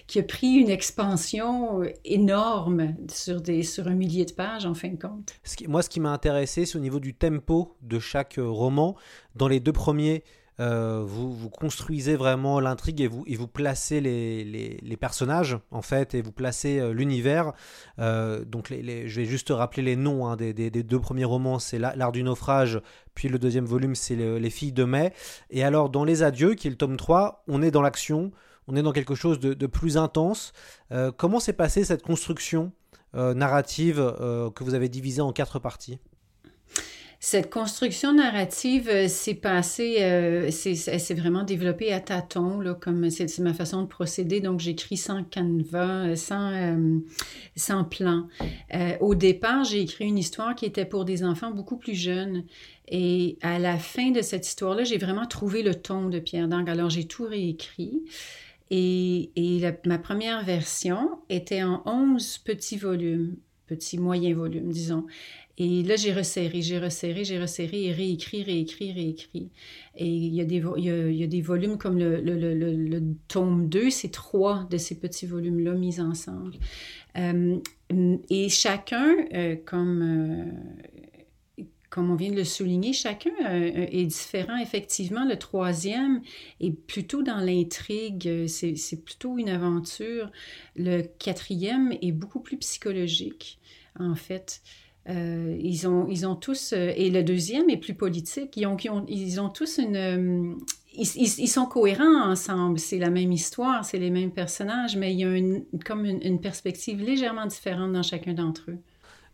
qui 0.07 0.19
a 0.19 0.23
pris 0.23 0.55
une 0.55 0.71
expansion 0.71 1.83
énorme 2.05 2.95
sur, 3.13 3.41
des, 3.41 3.63
sur 3.63 3.89
un 3.89 3.95
millier 3.95 4.25
de 4.25 4.33
pages, 4.33 4.67
en 4.67 4.75
fin 4.75 4.89
de 4.89 5.01
compte. 5.01 5.35
moi, 5.69 5.83
ce 5.83 5.91
qui 5.91 6.01
m'a 6.01 6.13
intéressé, 6.13 6.65
c'est 6.65 6.77
au 6.77 6.81
niveau 6.81 7.01
du 7.01 7.15
tempo 7.15 7.77
de 7.83 7.99
chaque 7.99 8.39
euh, 8.39 8.49
roman. 8.49 8.97
Dans 9.35 9.49
les 9.49 9.61
deux 9.61 9.73
premiers, 9.73 10.25
euh, 10.61 11.03
vous, 11.07 11.49
construisez 11.49 12.17
vraiment 12.17 12.61
l'intrigue 12.61 13.01
et 13.01 13.09
vous, 13.09 13.49
placez 13.49 14.01
les, 14.01 14.97
personnages, 14.99 15.59
en 15.71 15.81
fait, 15.81 16.15
et 16.15 16.21
vous 16.21 16.33
placez 16.33 16.79
euh, 16.79 16.93
l'univers. 16.93 17.53
Euh, 17.99 18.45
donc, 18.45 18.69
je 18.71 19.17
vais 19.17 19.25
juste 19.25 19.51
rappeler 19.51 19.83
les 19.83 19.97
noms 19.97 20.27
hein, 20.27 20.37
des, 20.37 20.53
deux 20.71 21.01
premiers 21.01 21.25
romans 21.25 21.59
c'est 21.59 21.79
L'Art 21.79 22.13
du 22.13 22.23
naufrage, 22.23 22.81
puis 23.15 23.29
le 23.29 23.39
deuxième 23.39 23.65
volume, 23.65 23.95
c'est 23.95 24.17
Les 24.17 24.51
filles 24.51 24.73
de 24.73 24.85
mai. 24.85 25.13
Et 25.51 25.65
alors, 25.65 25.89
dans 25.89 26.05
Les 26.05 26.23
Adieux, 26.23 26.55
qui 26.55 26.67
est 26.67 26.71
le 26.71 26.77
tome 26.77 26.97
3, 26.97 27.45
on 27.49 27.63
est 27.63 27.71
dans 27.71 27.83
l'action, 27.83 28.31
on 28.69 28.77
est 28.77 28.83
dans 28.83 28.93
quelque 28.93 29.15
chose 29.15 29.41
de 29.41 29.67
plus 29.67 29.97
intense. 29.97 30.53
comment 31.17 31.41
s'est 31.41 31.55
passée 31.55 31.85
cette 31.85 32.03
construction 32.03 32.73
narrative 33.15 33.97
que 34.55 34.65
vous 34.65 34.75
avez 34.75 34.89
divisée 34.89 35.23
en 35.23 35.33
quatre 35.33 35.59
parties? 35.59 35.99
Cette 37.23 37.51
construction 37.51 38.15
narrative 38.15 38.89
euh, 38.89 39.07
s'est 39.07 39.35
passée, 39.35 39.97
euh, 40.01 40.51
s'est 40.51 41.15
vraiment 41.15 41.43
développée 41.43 41.93
à 41.93 42.01
tâtons, 42.01 42.75
comme 42.81 43.11
c'est 43.11 43.39
ma 43.41 43.53
façon 43.53 43.83
de 43.83 43.87
procéder. 43.87 44.41
Donc, 44.41 44.61
j'écris 44.61 44.97
sans 44.97 45.23
canevas, 45.25 46.07
euh, 46.07 46.17
sans, 46.17 46.51
euh, 46.51 46.99
sans 47.57 47.85
plan. 47.85 48.27
Au 49.01 49.15
départ, 49.15 49.65
j'ai 49.65 49.83
écrit 49.83 50.07
une 50.07 50.17
histoire 50.17 50.55
qui 50.55 50.65
était 50.65 50.87
pour 50.87 51.05
des 51.05 51.23
enfants 51.23 51.51
beaucoup 51.51 51.77
plus 51.77 51.95
jeunes. 51.95 52.45
Et 52.89 53.37
à 53.43 53.59
la 53.59 53.77
fin 53.77 54.11
de 54.13 54.23
cette 54.23 54.47
histoire-là, 54.47 54.85
j'ai 54.85 54.97
vraiment 54.97 55.27
trouvé 55.27 55.63
le 55.63 55.75
ton 55.75 56.09
de 56.09 56.21
Pierre 56.21 56.49
Dang. 56.49 56.69
Alors, 56.71 56.89
j'ai 56.89 57.05
tout 57.05 57.25
réécrit. 57.25 58.03
Et, 58.71 59.31
ma 59.85 59.99
première 59.99 60.43
version 60.43 61.19
était 61.29 61.63
en 61.63 61.83
11 61.85 62.39
petits 62.39 62.79
volumes, 62.79 63.37
petits 63.67 63.99
moyens 63.99 64.39
volumes, 64.39 64.71
disons. 64.71 65.05
Et 65.63 65.83
là, 65.83 65.95
j'ai 65.95 66.15
resserré, 66.15 66.63
j'ai 66.63 66.79
resserré, 66.79 67.23
j'ai 67.23 67.39
resserré 67.39 67.85
et 67.85 67.93
réécrit, 67.93 68.43
réécrit, 68.43 68.93
réécrit. 68.93 69.51
Et 69.95 70.07
il 70.07 70.35
y 70.35 70.41
a 70.41 70.47
des, 70.47 70.63
il 70.79 71.15
y 71.15 71.23
a, 71.23 71.27
des 71.27 71.43
volumes 71.43 71.77
comme 71.77 71.99
le, 71.99 72.19
le, 72.19 72.35
le, 72.35 72.75
le 72.75 73.03
tome 73.29 73.69
2, 73.69 73.91
c'est 73.91 74.09
trois 74.09 74.67
de 74.71 74.79
ces 74.79 74.99
petits 74.99 75.27
volumes-là 75.27 75.75
mis 75.75 76.01
ensemble. 76.01 76.55
Euh, 77.19 77.59
et 78.31 78.49
chacun, 78.49 79.15
euh, 79.35 79.55
comme, 79.67 80.49
euh, 81.59 81.65
comme 81.91 82.11
on 82.11 82.15
vient 82.15 82.31
de 82.31 82.37
le 82.37 82.45
souligner, 82.45 82.95
chacun 82.95 83.31
est 83.47 84.07
différent. 84.07 84.57
Effectivement, 84.57 85.27
le 85.27 85.37
troisième 85.37 86.23
est 86.61 86.71
plutôt 86.71 87.23
dans 87.23 87.41
l'intrigue, 87.41 88.47
c'est 88.47 89.05
plutôt 89.05 89.37
une 89.37 89.51
aventure. 89.51 90.33
Le 90.75 91.03
quatrième 91.03 91.93
est 92.01 92.13
beaucoup 92.13 92.41
plus 92.41 92.57
psychologique, 92.57 93.59
en 93.99 94.15
fait. 94.15 94.63
Euh, 95.09 95.57
ils, 95.61 95.89
ont, 95.89 96.07
ils 96.09 96.27
ont 96.27 96.37
tous, 96.37 96.73
euh, 96.73 96.93
et 96.95 97.11
le 97.11 97.23
deuxième 97.23 97.71
est 97.71 97.79
plus 97.79 97.95
politique, 97.95 98.57
ils 98.57 98.67
ont, 98.67 98.77
ils 98.77 98.91
ont, 98.91 99.05
ils 99.09 99.41
ont 99.41 99.49
tous 99.49 99.79
une... 99.79 99.97
Euh, 99.97 100.55
ils, 100.93 101.49
sont 101.49 101.67
cohérents 101.67 102.31
ensemble, 102.31 102.79
c'est 102.79 102.99
la 102.99 103.11
même 103.11 103.33
histoire, 103.33 103.85
c'est 103.85 103.99
les 103.99 104.11
mêmes 104.11 104.33
personnages, 104.33 104.97
mais 104.97 105.13
il 105.15 105.21
y 105.21 105.25
a 105.25 105.35
une, 105.35 105.65
comme 105.85 106.05
une, 106.05 106.41
perspective 106.41 107.01
légèrement 107.01 107.47
différente 107.47 107.93
dans 107.93 108.03
chacun 108.03 108.35
d'entre 108.35 108.73
eux. 108.73 108.79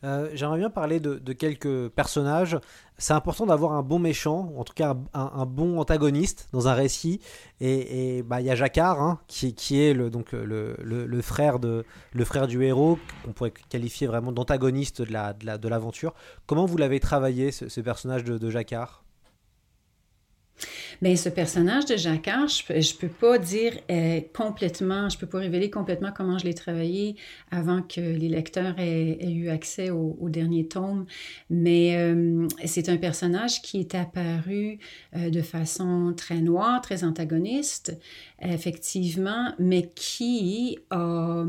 Euh, 0.05 0.29
J'aimerais 0.35 0.59
bien 0.59 0.71
parler 0.71 1.01
de, 1.01 1.33
quelques 1.33 1.89
personnages. 1.89 2.59
C'est 2.99 3.13
important 3.13 3.47
d'avoir 3.47 3.73
un 3.73 3.83
bon 3.83 3.99
méchant, 3.99 4.53
en 4.57 4.65
tout 4.65 4.73
cas 4.75 4.97
un, 5.15 5.47
bon 5.47 5.79
antagoniste 5.79 6.49
dans 6.53 6.69
un 6.69 6.75
récit. 6.75 7.21
Et, 7.61 8.23
bah, 8.23 8.41
il 8.41 8.47
y 8.47 8.51
a 8.51 8.55
Jacquard, 8.55 9.01
hein, 9.01 9.21
qui, 9.27 9.81
est 9.81 9.95
le, 9.95 10.11
donc, 10.11 10.33
le, 10.33 11.23
frère 11.23 11.59
du 11.59 12.63
héros, 12.63 12.99
qu'on 13.25 13.33
pourrait 13.33 13.53
qualifier 13.69 14.07
vraiment 14.07 14.33
d'antagoniste 14.33 15.03
de 15.03 15.69
l'aventure. 15.69 16.15
Comment 16.47 16.67
vous 16.67 16.77
l'avez 16.77 17.01
travaillé, 17.01 17.53
ce, 17.53 17.69
ce, 17.69 17.81
personnage 17.81 18.25
de, 18.25 18.39
de 18.39 18.51
Jacquard? 18.51 19.06
Mais 21.03 21.17
ce 21.17 21.29
personnage 21.29 21.87
de 21.87 21.97
Jacquard, 21.97 22.49
je 22.49 22.73
ne 22.73 22.99
peux 22.99 23.09
pas 23.09 23.39
dire 23.39 23.73
euh, 23.91 24.21
complètement, 24.35 25.09
je 25.09 25.19
peux 25.19 25.27
pas 25.27 25.39
révéler 25.39 25.71
complètement 25.71 26.11
comment 26.15 26.39
je 26.39 26.45
l'ai 26.45 26.55
travaillé 26.55 27.17
avant 27.51 27.83
que 27.83 28.01
les 28.01 28.29
lecteurs 28.29 28.79
aient, 28.79 29.19
eu 29.27 29.49
accès 29.49 29.91
au, 29.91 30.17
au, 30.21 30.29
dernier 30.31 30.67
tome. 30.67 31.07
Mais 31.51 31.97
euh, 31.97 32.47
c'est 32.65 32.89
un 32.89 32.97
personnage 32.97 33.63
qui 33.63 33.81
est 33.81 33.95
apparu 33.95 34.79
euh, 35.17 35.31
de 35.31 35.43
façon 35.43 36.15
très 36.17 36.41
noire, 36.41 36.81
très 36.81 37.05
antagoniste, 37.05 37.99
effectivement, 38.41 39.53
mais 39.59 39.91
qui 39.95 40.79
a 40.91 41.45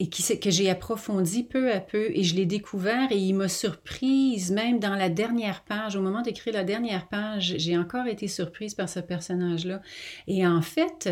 et 0.00 0.08
qui, 0.08 0.38
que 0.38 0.50
j'ai 0.50 0.70
approfondi 0.70 1.42
peu 1.42 1.72
à 1.72 1.80
peu 1.80 2.10
et 2.14 2.22
je 2.22 2.36
l'ai 2.36 2.46
découvert 2.46 3.10
et 3.10 3.18
il 3.18 3.34
m'a 3.34 3.48
surprise 3.48 4.52
même 4.52 4.78
dans 4.78 4.94
la 4.94 5.08
dernière 5.08 5.64
page, 5.64 5.96
au 5.96 6.00
moment 6.00 6.22
d'écrire 6.22 6.54
la 6.54 6.64
dernière 6.64 7.08
page, 7.08 7.56
j'ai 7.58 7.76
encore 7.76 8.06
été 8.06 8.28
surprise 8.28 8.74
par 8.74 8.88
ce 8.88 9.00
personnage-là. 9.00 9.82
Et 10.28 10.46
en 10.46 10.62
fait, 10.62 11.08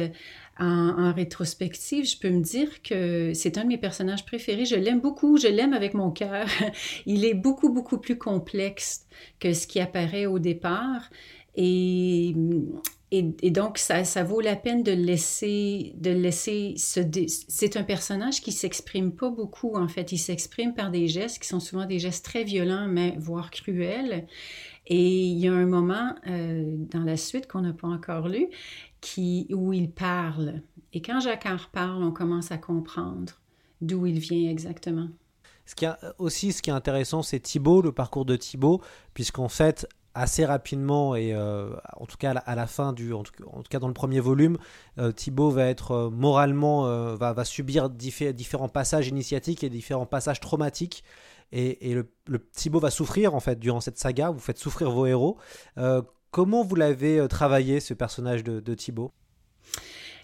en, 0.59 0.67
en, 0.67 1.13
rétrospective, 1.13 2.07
je 2.07 2.19
peux 2.19 2.31
me 2.31 2.43
dire 2.43 2.83
que 2.83 3.33
c'est 3.35 3.59
un 3.59 3.65
de 3.65 3.69
mes 3.69 3.79
personnages 3.79 4.25
préférés. 4.25 4.65
Je 4.65 4.77
l'aime 4.77 5.01
beaucoup, 5.01 5.37
je 5.37 5.49
l'aime 5.49 5.73
avec 5.73 5.93
mon 5.95 6.11
cœur. 6.13 6.47
il 7.07 7.25
est 7.25 7.35
beaucoup, 7.35 7.71
beaucoup 7.71 7.99
plus 7.99 8.17
complexe 8.19 9.07
que 9.41 9.53
ce 9.53 9.67
qui 9.67 9.81
apparaît 9.81 10.27
au 10.27 10.39
départ. 10.39 11.11
Et, 11.57 12.35
et, 13.13 13.51
donc, 13.51 13.79
ça, 13.79 14.05
ça, 14.05 14.25
vaut 14.25 14.41
la 14.41 14.57
peine 14.57 14.83
de 14.83 14.91
laisser, 14.91 15.93
de 15.97 16.11
laisser 16.11 16.75
se 16.77 17.01
C'est 17.49 17.77
un 17.77 17.85
personnage 17.85 18.41
qui 18.41 18.51
s'exprime 18.51 19.13
pas 19.13 19.31
beaucoup, 19.31 19.77
en 19.77 19.87
fait. 19.87 20.11
Il 20.11 20.19
s'exprime 20.19 20.75
par 20.75 20.91
des 20.91 21.07
gestes 21.07 21.41
qui 21.41 21.49
sont 21.49 21.61
souvent 21.61 21.87
des 21.87 22.01
gestes 22.01 22.25
très 22.25 22.43
violents, 22.43 22.89
mais 22.89 23.15
voire 23.19 23.53
cruels. 23.53 24.27
Et 24.89 25.25
il 25.25 25.39
y 25.39 25.47
a 25.47 25.53
un 25.53 25.67
moment 25.67 26.15
euh, 26.27 26.65
dans 26.91 27.05
la 27.05 27.17
suite 27.17 27.47
qu'on 27.47 27.61
n'a 27.61 27.73
pas 27.73 27.89
encore 27.89 28.29
lu 28.29 28.49
qui, 29.01 29.47
où 29.51 29.73
il 29.73 29.91
parle. 29.91 30.63
Et 30.93 31.01
quand 31.01 31.21
Jacquard 31.21 31.71
parle, 31.71 32.03
on 32.03 32.13
commence 32.13 32.51
à 32.51 32.59
comprendre 32.59 33.35
d'où 33.81 34.07
il 34.07 34.19
vient 34.19 34.51
exactement. 34.51 35.09
Ce 35.65 35.75
qui 35.75 35.85
est 35.85 35.95
aussi, 36.19 36.53
ce 36.53 36.63
qui 36.63 36.71
est 36.71 36.75
intéressant, 36.75 37.23
c'est 37.23 37.41
Thibaut, 37.41 37.83
le 37.83 37.93
parcours 37.93 38.25
de 38.25 38.37
Thibaut, 38.37 38.81
puisqu'en 39.15 39.49
fait, 39.49 39.89
assez 40.17 40.45
rapidement 40.45 41.15
et 41.15 41.35
euh, 41.35 41.71
en 41.97 42.07
tout 42.07 42.17
cas 42.17 42.33
à 42.33 42.55
la, 42.55 42.67
fin 42.67 42.93
du 42.93 43.13
en 43.13 43.23
cas 43.69 43.79
dans 43.79 43.87
le 43.87 43.95
premier 43.95 44.19
volume 44.19 44.57
euh, 44.99 45.13
Thibaut 45.13 45.51
va 45.51 45.67
être 45.67 45.93
euh, 45.93 46.11
moralement 46.11 46.85
va, 47.17 47.45
subir 47.45 47.91
diffé 47.91 48.33
différents 48.33 48.69
passages 48.69 49.09
initiatiques 49.09 49.63
et 49.63 49.69
différents 49.69 50.07
passages 50.07 50.41
traumatiques. 50.41 51.05
Et, 51.53 51.95
le, 51.95 52.09
Thibaut 52.53 52.81
va 52.81 52.91
souffrir 52.91 53.35
en 53.35 53.41
fait 53.41 53.59
durant 53.59 53.81
cette 53.81 53.99
saga. 53.99 54.31
Vous 54.31 54.41
faites 54.41 54.59
souffrir 54.59 54.91
vos 54.91 55.07
héros. 55.07 55.39
Comment 56.31 56.65
vous 56.65 56.75
l'avez 56.75 57.27
travaillé 57.29 57.79
ce 57.81 57.95
personnage 57.95 58.43
de 58.43 58.75
Thibaut? 58.75 59.13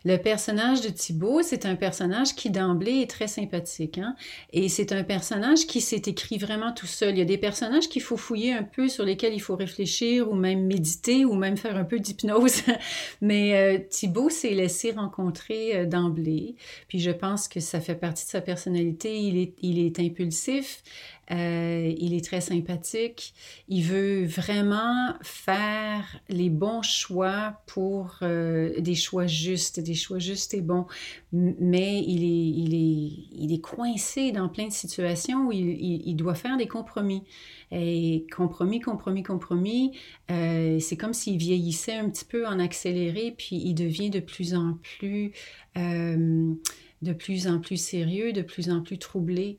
Le 0.04 0.16
personnage 0.16 0.80
de 0.80 0.88
Thibaut, 0.88 1.42
c'est 1.42 1.66
un 1.66 1.76
personnage 1.76 2.34
qui 2.34 2.50
d'emblée 2.50 3.00
est 3.02 3.10
très 3.10 3.28
sympathique. 3.28 3.98
Hein? 3.98 4.16
Et 4.52 4.68
c'est 4.68 4.92
un 4.92 5.04
personnage 5.04 5.66
qui 5.66 5.80
s'est 5.80 6.02
écrit 6.06 6.38
vraiment 6.38 6.72
tout 6.72 6.86
seul. 6.86 7.10
Il 7.10 7.18
y 7.18 7.22
a 7.22 7.26
des 7.26 7.38
personnages 7.38 7.88
qu'il 7.88 8.02
faut 8.02 8.16
fouiller 8.16 8.52
un 8.52 8.64
peu, 8.64 8.88
sur 8.88 9.04
lesquels 9.04 9.34
il 9.34 9.40
faut 9.40 9.56
réfléchir 9.56 10.30
ou 10.30 10.34
même 10.34 10.66
méditer 10.66 11.24
ou 11.24 11.34
même 11.34 11.56
faire 11.56 11.76
un 11.76 11.84
peu 11.84 11.98
d'hypnose. 11.98 12.62
Mais 13.20 13.56
euh, 13.56 13.78
Thibaut 13.88 14.30
s'est 14.30 14.54
laissé 14.54 14.90
rencontrer 14.92 15.76
euh, 15.76 15.86
d'emblée. 15.86 16.56
Puis 16.88 16.98
je 16.98 17.10
pense 17.10 17.48
que 17.48 17.60
ça 17.60 17.80
fait 17.80 17.94
partie 17.94 18.24
de 18.24 18.30
sa 18.30 18.40
personnalité. 18.40 19.18
Il 19.18 19.38
est, 19.38 19.54
il 19.62 19.78
est 19.78 20.00
impulsif. 20.00 20.82
Euh, 21.30 21.94
il 21.98 22.14
est 22.14 22.24
très 22.24 22.40
sympathique. 22.40 23.32
Il 23.68 23.84
veut 23.84 24.24
vraiment 24.24 25.14
faire 25.22 26.20
les 26.28 26.50
bons 26.50 26.82
choix 26.82 27.62
pour 27.66 28.18
euh, 28.22 28.78
des 28.80 28.96
choix 28.96 29.26
justes, 29.26 29.78
des 29.80 29.94
choix 29.94 30.18
justes 30.18 30.52
et 30.54 30.60
bons. 30.60 30.86
Mais 31.32 32.02
il 32.02 32.24
est, 32.24 32.50
il 32.60 32.74
est, 32.74 33.12
il 33.32 33.54
est 33.54 33.60
coincé 33.60 34.32
dans 34.32 34.48
plein 34.48 34.66
de 34.66 34.72
situations 34.72 35.46
où 35.46 35.52
il, 35.52 36.14
doit 36.16 36.34
faire 36.34 36.56
des 36.56 36.68
compromis. 36.68 37.22
Et 37.70 38.26
compromis, 38.36 38.80
compromis, 38.80 39.22
compromis, 39.22 39.92
euh, 40.30 40.78
c'est 40.80 40.96
comme 40.96 41.14
s'il 41.14 41.38
vieillissait 41.38 41.94
un 41.94 42.10
petit 42.10 42.26
peu 42.26 42.46
en 42.46 42.58
accéléré, 42.58 43.34
puis 43.36 43.56
il 43.56 43.74
devient 43.74 44.10
de 44.10 44.20
plus 44.20 44.54
en 44.54 44.76
plus, 44.82 45.32
de 45.74 47.12
plus 47.12 47.46
en 47.46 47.60
plus 47.60 47.78
sérieux, 47.78 48.32
de 48.32 48.42
plus 48.42 48.68
en 48.70 48.82
plus 48.82 48.98
troublé. 48.98 49.58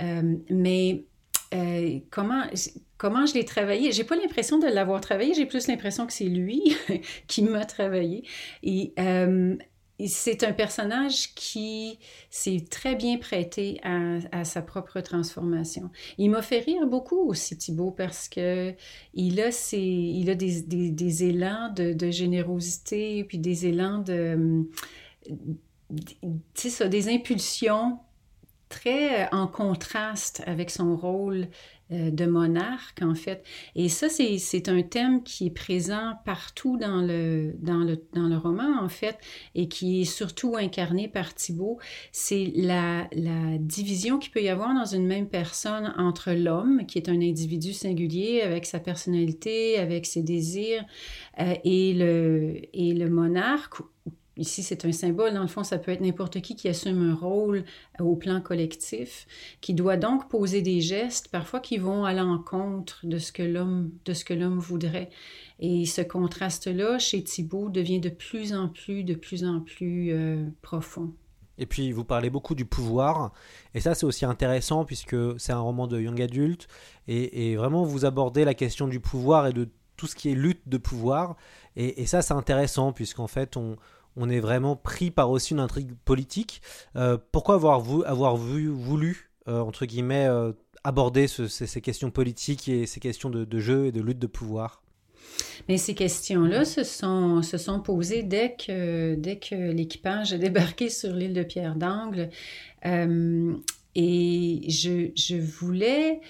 Euh, 0.00 0.36
mais 0.50 1.04
euh, 1.54 1.98
comment, 2.10 2.44
comment 2.96 3.26
je 3.26 3.34
l'ai 3.34 3.44
travaillé? 3.44 3.92
J'ai 3.92 4.04
pas 4.04 4.16
l'impression 4.16 4.58
de 4.58 4.66
l'avoir 4.66 5.00
travaillé, 5.00 5.34
j'ai 5.34 5.46
plus 5.46 5.66
l'impression 5.68 6.06
que 6.06 6.12
c'est 6.12 6.24
lui 6.24 6.76
qui 7.26 7.42
m'a 7.42 7.64
travaillé. 7.64 8.24
Et 8.62 8.92
euh, 8.98 9.56
c'est 10.06 10.42
un 10.44 10.52
personnage 10.52 11.34
qui 11.34 11.98
s'est 12.30 12.64
très 12.70 12.96
bien 12.96 13.18
prêté 13.18 13.80
à, 13.82 14.44
sa 14.44 14.62
propre 14.62 15.00
transformation. 15.00 15.90
Il 16.18 16.30
m'a 16.30 16.42
fait 16.42 16.60
rire 16.60 16.86
beaucoup 16.86 17.28
aussi, 17.28 17.56
Thibaut, 17.56 17.90
parce 17.90 18.28
que 18.28 18.74
il 19.14 19.40
a, 19.40 19.52
ses, 19.52 19.78
il 19.78 20.30
a 20.30 20.34
des, 20.34 20.62
des, 20.62 21.24
élans 21.24 21.72
de, 21.72 21.92
de, 21.92 22.10
générosité, 22.10 23.24
puis 23.24 23.38
des 23.38 23.66
élans 23.66 23.98
de... 23.98 24.66
Tu 25.90 26.26
sais 26.54 26.70
ça, 26.70 26.88
des 26.88 27.08
impulsions 27.08 27.98
très 28.72 29.24
euh, 29.24 29.26
en 29.32 29.46
contraste 29.46 30.42
avec 30.46 30.70
son 30.70 30.96
rôle 30.96 31.48
euh, 31.92 32.10
de 32.10 32.24
monarque, 32.24 33.02
en 33.02 33.14
fait. 33.14 33.44
Et 33.76 33.88
ça, 33.90 34.08
c'est 34.08 34.68
un 34.68 34.82
thème 34.82 35.22
qui 35.22 35.46
est 35.46 35.50
présent 35.50 36.14
partout 36.24 36.78
dans 36.78 37.02
le, 37.02 37.52
dans, 37.58 37.84
le, 37.84 38.02
dans 38.14 38.28
le 38.28 38.36
roman, 38.36 38.82
en 38.82 38.88
fait, 38.88 39.18
et 39.54 39.68
qui 39.68 40.00
est 40.00 40.04
surtout 40.06 40.56
incarné 40.56 41.06
par 41.06 41.34
Thibault. 41.34 41.78
C'est 42.12 42.50
la, 42.56 43.08
la 43.12 43.58
division 43.58 44.18
qu'il 44.18 44.32
peut 44.32 44.42
y 44.42 44.48
avoir 44.48 44.74
dans 44.74 44.86
une 44.86 45.06
même 45.06 45.28
personne 45.28 45.92
entre 45.98 46.32
l'homme, 46.32 46.86
qui 46.86 46.98
est 46.98 47.10
un 47.10 47.20
individu 47.20 47.74
singulier 47.74 48.40
avec 48.40 48.64
sa 48.64 48.80
personnalité, 48.80 49.78
avec 49.78 50.06
ses 50.06 50.22
désirs, 50.22 50.84
euh, 51.40 51.54
et, 51.64 51.92
le, 51.92 52.54
et 52.72 52.94
le 52.94 53.10
monarque, 53.10 53.82
Ici, 54.38 54.62
c'est 54.62 54.86
un 54.86 54.92
symbole. 54.92 55.34
Dans 55.34 55.42
le 55.42 55.48
fond, 55.48 55.62
ça 55.62 55.78
peut 55.78 55.90
être 55.90 56.00
n'importe 56.00 56.40
qui 56.40 56.56
qui 56.56 56.68
assume 56.68 57.10
un 57.10 57.14
rôle 57.14 57.64
au 58.00 58.16
plan 58.16 58.40
collectif, 58.40 59.26
qui 59.60 59.74
doit 59.74 59.98
donc 59.98 60.28
poser 60.30 60.62
des 60.62 60.80
gestes, 60.80 61.28
parfois 61.28 61.60
qui 61.60 61.76
vont 61.76 62.04
à 62.04 62.14
l'encontre 62.14 63.00
de 63.04 63.18
ce 63.18 63.30
que 63.30 63.42
l'homme, 63.42 63.90
de 64.06 64.14
ce 64.14 64.24
que 64.24 64.32
l'homme 64.32 64.58
voudrait. 64.58 65.10
Et 65.60 65.84
ce 65.84 66.00
contraste-là, 66.00 66.98
chez 66.98 67.22
Thibault, 67.22 67.68
devient 67.68 68.00
de 68.00 68.08
plus 68.08 68.54
en 68.54 68.68
plus, 68.68 69.04
de 69.04 69.14
plus 69.14 69.44
en 69.44 69.60
plus 69.60 70.12
euh, 70.12 70.46
profond. 70.62 71.12
Et 71.58 71.66
puis, 71.66 71.92
vous 71.92 72.04
parlez 72.04 72.30
beaucoup 72.30 72.54
du 72.54 72.64
pouvoir. 72.64 73.32
Et 73.74 73.80
ça, 73.80 73.94
c'est 73.94 74.06
aussi 74.06 74.24
intéressant 74.24 74.86
puisque 74.86 75.16
c'est 75.38 75.52
un 75.52 75.60
roman 75.60 75.86
de 75.86 76.00
young 76.00 76.20
adulte. 76.22 76.68
Et, 77.06 77.50
et, 77.50 77.56
vraiment, 77.56 77.84
vous 77.84 78.06
abordez 78.06 78.46
la 78.46 78.54
question 78.54 78.88
du 78.88 78.98
pouvoir 78.98 79.46
et 79.46 79.52
de 79.52 79.68
tout 79.98 80.06
ce 80.06 80.16
qui 80.16 80.30
est 80.30 80.34
lutte 80.34 80.66
de 80.66 80.78
pouvoir. 80.78 81.36
Et, 81.76 82.00
et 82.00 82.06
ça, 82.06 82.22
c'est 82.22 82.32
intéressant 82.32 82.92
puisqu'en 82.92 83.26
fait, 83.26 83.58
on, 83.58 83.76
on 84.16 84.28
est 84.28 84.40
vraiment 84.40 84.76
pris 84.76 85.10
par 85.10 85.30
aussi 85.30 85.52
une 85.52 85.60
intrigue 85.60 85.92
politique. 86.04 86.62
Euh, 86.96 87.18
pourquoi 87.32 87.54
avoir, 87.56 87.82
avoir 88.06 88.36
voulu, 88.36 89.30
euh, 89.48 89.60
entre 89.60 89.86
guillemets, 89.86 90.26
euh, 90.26 90.52
aborder 90.84 91.26
ce, 91.28 91.46
ces, 91.46 91.80
questions 91.80 92.10
politiques 92.10 92.68
et 92.68 92.86
ces 92.86 93.00
questions 93.00 93.30
de, 93.30 93.58
jeu 93.58 93.86
et 93.86 93.92
de 93.92 94.00
lutte 94.00 94.18
de 94.18 94.26
pouvoir? 94.26 94.82
Mais 95.68 95.78
ces 95.78 95.94
questions-là 95.94 96.64
se 96.64 96.82
sont, 96.84 97.80
posées 97.84 98.22
dès 98.22 98.56
que, 98.56 99.16
l'équipage 99.72 100.32
a 100.32 100.38
débarqué 100.38 100.90
sur 100.90 101.12
l'île 101.12 101.34
de 101.34 101.44
Pierre 101.44 101.76
d'Angle. 101.76 102.30
Et 103.94 104.60
je 104.68 105.36
voulais 105.36 106.20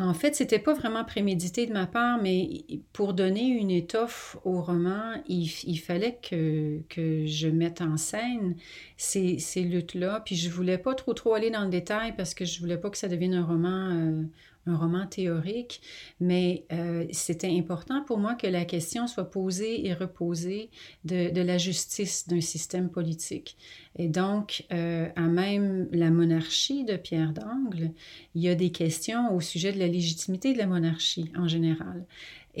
en 0.00 0.14
fait, 0.14 0.34
c'était 0.34 0.58
pas 0.58 0.74
vraiment 0.74 1.04
prémédité 1.04 1.66
de 1.66 1.72
ma 1.72 1.86
part, 1.86 2.20
mais 2.22 2.64
pour 2.92 3.14
donner 3.14 3.46
une 3.46 3.70
étoffe 3.70 4.36
au 4.44 4.60
roman, 4.60 5.14
il, 5.28 5.78
fallait 5.78 6.18
que, 6.22 6.80
que, 6.88 7.26
je 7.26 7.48
mette 7.48 7.80
en 7.80 7.96
scène 7.96 8.56
ces, 8.96 9.38
ces 9.38 9.62
luttes-là. 9.62 10.22
Puis 10.24 10.36
je 10.36 10.50
voulais 10.50 10.78
pas 10.78 10.94
trop 10.94 11.14
trop 11.14 11.34
aller 11.34 11.50
dans 11.50 11.64
le 11.64 11.70
détail 11.70 12.14
parce 12.16 12.34
que 12.34 12.44
je 12.44 12.60
voulais 12.60 12.78
pas 12.78 12.90
que 12.90 12.98
ça 12.98 13.08
devienne 13.08 13.34
un 13.34 13.44
roman, 13.44 13.90
euh, 13.90 14.22
un 14.68 14.76
roman 14.76 15.06
théorique, 15.06 15.80
mais 16.20 16.64
euh, 16.72 17.06
c'était 17.10 17.56
important 17.56 18.02
pour 18.04 18.18
moi 18.18 18.34
que 18.34 18.46
la 18.46 18.64
question 18.64 19.06
soit 19.06 19.30
posée 19.30 19.86
et 19.86 19.94
reposée 19.94 20.70
de, 21.04 21.40
la 21.40 21.58
justice 21.58 22.28
d'un 22.28 22.40
système 22.40 22.90
politique. 22.90 23.56
Et 23.96 24.08
donc, 24.08 24.64
euh, 24.72 25.08
à 25.16 25.22
même 25.22 25.88
la 25.92 26.10
monarchie 26.10 26.84
de 26.84 26.96
Pierre 26.96 27.32
d'Angle, 27.32 27.92
il 28.34 28.42
y 28.42 28.48
a 28.48 28.54
des 28.54 28.70
questions 28.70 29.34
au 29.34 29.40
sujet 29.40 29.72
de 29.72 29.78
la 29.78 29.88
légitimité 29.88 30.52
de 30.52 30.58
la 30.58 30.66
monarchie 30.66 31.32
en 31.36 31.48
général. 31.48 32.04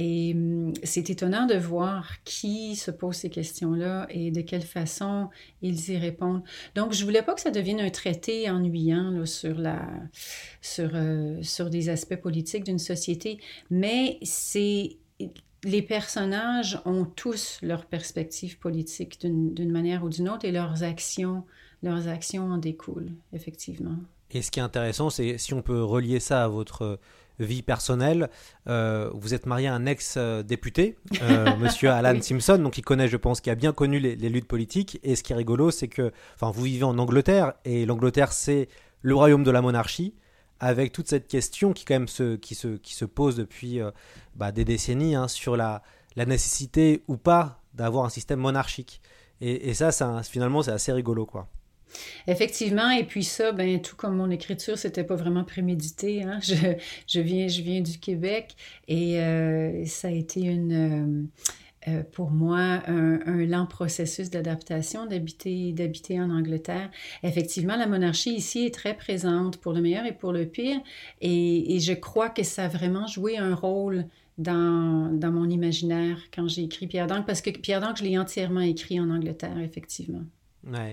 Et 0.00 0.32
hum, 0.32 0.72
c'est 0.84 1.10
étonnant 1.10 1.46
de 1.46 1.56
voir 1.56 2.22
qui 2.22 2.76
se 2.76 2.92
pose 2.92 3.16
ces 3.16 3.30
questions-là 3.30 4.06
et 4.10 4.30
de 4.30 4.40
quelle 4.42 4.62
façon 4.62 5.28
ils 5.60 5.90
y 5.90 5.98
répondent. 5.98 6.44
Donc, 6.76 6.92
je 6.92 7.04
voulais 7.04 7.22
pas 7.22 7.34
que 7.34 7.40
ça 7.40 7.50
devienne 7.50 7.80
un 7.80 7.90
traité 7.90 8.48
ennuyant 8.48 9.12
euh, 9.12 9.26
sur 11.42 11.70
des 11.70 11.88
aspects 11.88 12.16
politiques 12.16 12.64
d'une 12.64 12.78
société, 12.78 13.40
mais 13.70 14.20
les 15.64 15.82
personnages 15.82 16.80
ont 16.84 17.04
tous 17.04 17.58
leur 17.62 17.84
perspective 17.86 18.56
politique 18.60 19.20
d'une 19.20 19.72
manière 19.72 20.04
ou 20.04 20.10
d'une 20.10 20.28
autre 20.28 20.44
et 20.44 20.52
leurs 20.52 20.84
actions, 20.84 21.44
leurs 21.82 22.06
actions 22.06 22.52
en 22.52 22.58
découlent, 22.58 23.10
effectivement. 23.32 23.96
Et 24.30 24.42
ce 24.42 24.52
qui 24.52 24.60
est 24.60 24.62
intéressant, 24.62 25.10
c'est 25.10 25.38
si 25.38 25.54
on 25.54 25.62
peut 25.62 25.82
relier 25.82 26.20
ça 26.20 26.44
à 26.44 26.48
votre 26.48 27.00
vie 27.38 27.62
personnelle. 27.62 28.30
Euh, 28.68 29.10
vous 29.14 29.34
êtes 29.34 29.46
marié 29.46 29.68
à 29.68 29.74
un 29.74 29.86
ex-député, 29.86 30.98
euh, 31.22 31.56
monsieur 31.60 31.90
Alan 31.90 32.20
Simpson, 32.20 32.58
donc 32.58 32.78
il 32.78 32.82
connaît, 32.82 33.08
je 33.08 33.16
pense, 33.16 33.40
qui 33.40 33.50
a 33.50 33.54
bien 33.54 33.72
connu 33.72 33.98
les, 33.98 34.16
luttes 34.16 34.48
politiques. 34.48 34.98
Et 35.02 35.16
ce 35.16 35.22
qui 35.22 35.32
est 35.32 35.36
rigolo, 35.36 35.70
c'est 35.70 35.88
que, 35.88 36.12
enfin, 36.34 36.50
vous 36.50 36.62
vivez 36.62 36.84
en 36.84 36.98
Angleterre, 36.98 37.54
et 37.64 37.86
l'Angleterre, 37.86 38.32
c'est 38.32 38.68
le 39.02 39.14
royaume 39.14 39.44
de 39.44 39.50
la 39.50 39.62
monarchie, 39.62 40.14
avec 40.60 40.92
toute 40.92 41.08
cette 41.08 41.28
question 41.28 41.72
qui, 41.72 41.84
quand 41.84 41.94
même, 41.94 42.08
se, 42.08 42.36
qui, 42.36 42.54
se, 42.54 42.76
qui 42.76 42.94
se 42.94 43.04
pose 43.04 43.36
depuis 43.36 43.80
euh, 43.80 43.90
bah, 44.34 44.52
des 44.52 44.64
décennies 44.64 45.14
hein, 45.14 45.28
sur 45.28 45.56
la, 45.56 45.82
la 46.16 46.26
nécessité 46.26 47.04
ou 47.06 47.16
pas 47.16 47.62
d'avoir 47.74 48.04
un 48.04 48.10
système 48.10 48.40
monarchique. 48.40 49.00
Et, 49.40 49.68
et 49.68 49.74
ça, 49.74 49.92
ça, 49.92 50.22
finalement, 50.24 50.62
c'est 50.62 50.72
assez 50.72 50.92
rigolo, 50.92 51.26
quoi. 51.26 51.48
Effectivement, 52.26 52.90
et 52.90 53.04
puis 53.04 53.24
ça, 53.24 53.52
ben, 53.52 53.80
tout 53.80 53.96
comme 53.96 54.16
mon 54.16 54.30
écriture, 54.30 54.78
c'était 54.78 55.04
pas 55.04 55.16
vraiment 55.16 55.44
prémédité. 55.44 56.22
Hein. 56.22 56.38
Je, 56.48 56.54
je, 57.06 57.20
viens, 57.20 57.48
je 57.48 57.62
viens 57.62 57.80
du 57.80 57.98
Québec 57.98 58.56
et 58.86 59.20
euh, 59.20 59.84
ça 59.84 60.08
a 60.08 60.10
été 60.10 60.40
une, 60.40 60.72
euh, 60.72 61.28
euh, 61.88 62.02
pour 62.12 62.30
moi 62.30 62.82
un, 62.86 63.46
lent 63.46 63.66
processus 63.66 64.30
d'adaptation 64.30 65.06
d'habiter, 65.06 66.20
en 66.20 66.30
Angleterre. 66.30 66.90
Effectivement, 67.22 67.76
la 67.76 67.86
monarchie 67.86 68.34
ici 68.34 68.66
est 68.66 68.74
très 68.74 68.94
présente 68.94 69.58
pour 69.58 69.72
le 69.72 69.80
meilleur 69.80 70.04
et 70.04 70.12
pour 70.12 70.32
le 70.32 70.46
pire, 70.46 70.80
et, 71.20 71.78
je 71.80 71.92
crois 71.92 72.30
que 72.30 72.42
ça 72.42 72.64
a 72.64 72.68
vraiment 72.68 73.06
joué 73.06 73.38
un 73.38 73.54
rôle 73.54 74.06
dans, 74.38 75.10
dans 75.12 75.32
mon 75.32 75.48
imaginaire 75.48 76.18
quand 76.34 76.48
j'ai 76.48 76.64
écrit 76.64 76.86
Pierre 76.86 77.06
d'Ancre, 77.06 77.26
parce 77.26 77.42
que 77.42 77.50
Pierre 77.50 77.80
d'Ancre, 77.80 77.98
je 77.98 78.04
l'ai 78.04 78.18
entièrement 78.18 78.60
écrit 78.60 79.00
en 79.00 79.10
Angleterre, 79.10 79.58
effectivement. 79.58 80.24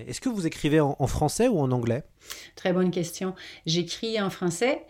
Est-ce 0.06 0.20
que 0.20 0.28
vous 0.28 0.46
écrivez 0.46 0.80
en, 0.80 1.06
français 1.06 1.48
ou 1.48 1.58
en 1.58 1.70
anglais? 1.70 2.04
Très 2.54 2.72
bonne 2.72 2.90
question. 2.90 3.34
J'écris 3.66 4.20
en 4.20 4.30
français 4.30 4.86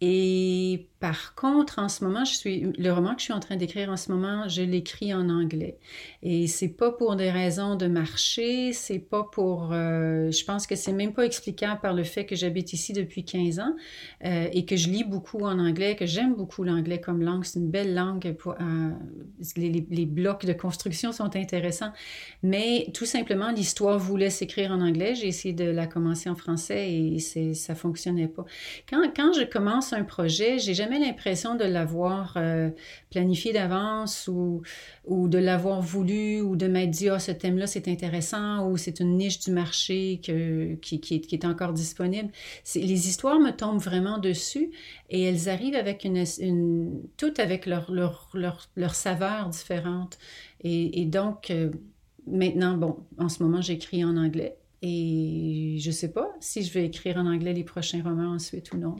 et 0.00 0.88
par 1.00 1.34
contre, 1.34 1.78
en 1.78 1.88
ce 1.88 2.04
moment, 2.04 2.26
je 2.26 2.34
suis 2.34 2.60
le 2.60 2.90
roman 2.90 3.14
que 3.14 3.20
je 3.20 3.24
suis 3.24 3.32
en 3.32 3.40
train 3.40 3.56
d'écrire 3.56 3.88
en 3.88 3.96
ce 3.96 4.12
moment, 4.12 4.48
je 4.48 4.60
l'écris 4.60 5.14
en 5.14 5.30
anglais. 5.30 5.78
Et 6.22 6.46
c'est 6.46 6.68
pas 6.68 6.90
pour 6.90 7.16
des 7.16 7.30
raisons 7.30 7.74
de 7.74 7.86
marché, 7.86 8.74
c'est 8.74 8.98
pas 8.98 9.24
pour. 9.24 9.72
Euh, 9.72 10.30
je 10.30 10.44
pense 10.44 10.66
que 10.66 10.76
c'est 10.76 10.92
même 10.92 11.14
pas 11.14 11.24
explicable 11.24 11.80
par 11.80 11.94
le 11.94 12.04
fait 12.04 12.26
que 12.26 12.36
j'habite 12.36 12.74
ici 12.74 12.92
depuis 12.92 13.24
15 13.24 13.60
ans 13.60 13.74
euh, 14.26 14.48
et 14.52 14.66
que 14.66 14.76
je 14.76 14.90
lis 14.90 15.04
beaucoup 15.04 15.40
en 15.40 15.58
anglais, 15.58 15.96
que 15.96 16.04
j'aime 16.04 16.34
beaucoup 16.34 16.64
l'anglais 16.64 17.00
comme 17.00 17.22
langue. 17.22 17.44
C'est 17.44 17.58
une 17.58 17.70
belle 17.70 17.94
langue. 17.94 18.36
Euh, 18.46 18.90
les, 19.56 19.86
les, 19.88 20.06
blocs 20.06 20.44
de 20.44 20.52
construction 20.52 21.12
sont 21.12 21.34
intéressants. 21.34 21.92
Mais 22.42 22.88
tout 22.92 23.06
simplement, 23.06 23.50
l'histoire 23.52 23.98
voulait 23.98 24.28
s'écrire 24.28 24.70
en 24.70 24.82
anglais. 24.82 25.14
J'ai 25.14 25.28
essayé 25.28 25.54
de 25.54 25.64
la 25.64 25.86
commencer 25.86 26.28
en 26.28 26.34
français 26.34 26.92
et 26.92 27.18
ça 27.54 27.74
fonctionnait 27.74 28.28
pas. 28.28 28.44
Quand, 28.88 29.02
quand 29.14 29.32
je 29.32 29.44
commence 29.44 29.89
un 29.92 30.04
projet, 30.04 30.58
j'ai 30.58 30.74
jamais 30.74 30.98
l'impression 30.98 31.54
de 31.54 31.64
l'avoir 31.64 32.34
euh, 32.36 32.70
planifié 33.10 33.52
d'avance 33.52 34.28
ou, 34.28 34.62
ou 35.04 35.28
de 35.28 35.38
l'avoir 35.38 35.80
voulu 35.80 36.40
ou 36.40 36.56
de 36.56 36.66
m'être 36.66 36.90
dit, 36.90 37.08
ah, 37.08 37.18
ce 37.18 37.32
thème-là, 37.32 37.66
c'est 37.66 37.88
intéressant 37.88 38.68
ou 38.68 38.76
c'est 38.76 39.00
une 39.00 39.16
niche 39.16 39.40
du 39.40 39.50
marché 39.50 40.20
que, 40.24 40.74
qui, 40.76 41.00
qui, 41.00 41.14
est, 41.32 41.44
encore 41.44 41.72
disponible. 41.72 42.30
Les 42.74 43.08
histoires 43.08 43.40
me 43.40 43.50
tombent 43.50 43.80
vraiment 43.80 44.18
dessus 44.18 44.70
et 45.08 45.22
elles 45.22 45.48
arrivent 45.48 45.76
avec 45.76 46.04
une, 46.04 46.24
une 46.38 47.02
toutes 47.16 47.38
avec 47.38 47.66
leur, 47.66 47.90
leur, 47.90 48.30
leur, 48.34 48.68
leur 48.76 48.94
saveur 48.94 49.48
différente. 49.48 50.18
Et, 50.62 51.00
et 51.00 51.04
donc, 51.06 51.50
euh, 51.50 51.70
maintenant, 52.26 52.76
bon, 52.76 52.96
en 53.18 53.28
ce 53.28 53.42
moment, 53.42 53.60
j'écris 53.60 54.04
en 54.04 54.16
anglais. 54.16 54.56
Et 54.82 55.76
je 55.78 55.88
ne 55.88 55.94
sais 55.94 56.12
pas 56.12 56.30
si 56.40 56.62
je 56.62 56.72
vais 56.72 56.86
écrire 56.86 57.18
en 57.18 57.26
anglais 57.26 57.52
les 57.52 57.64
prochains 57.64 58.02
romans 58.02 58.32
ensuite 58.32 58.72
ou 58.72 58.78
non 58.78 58.96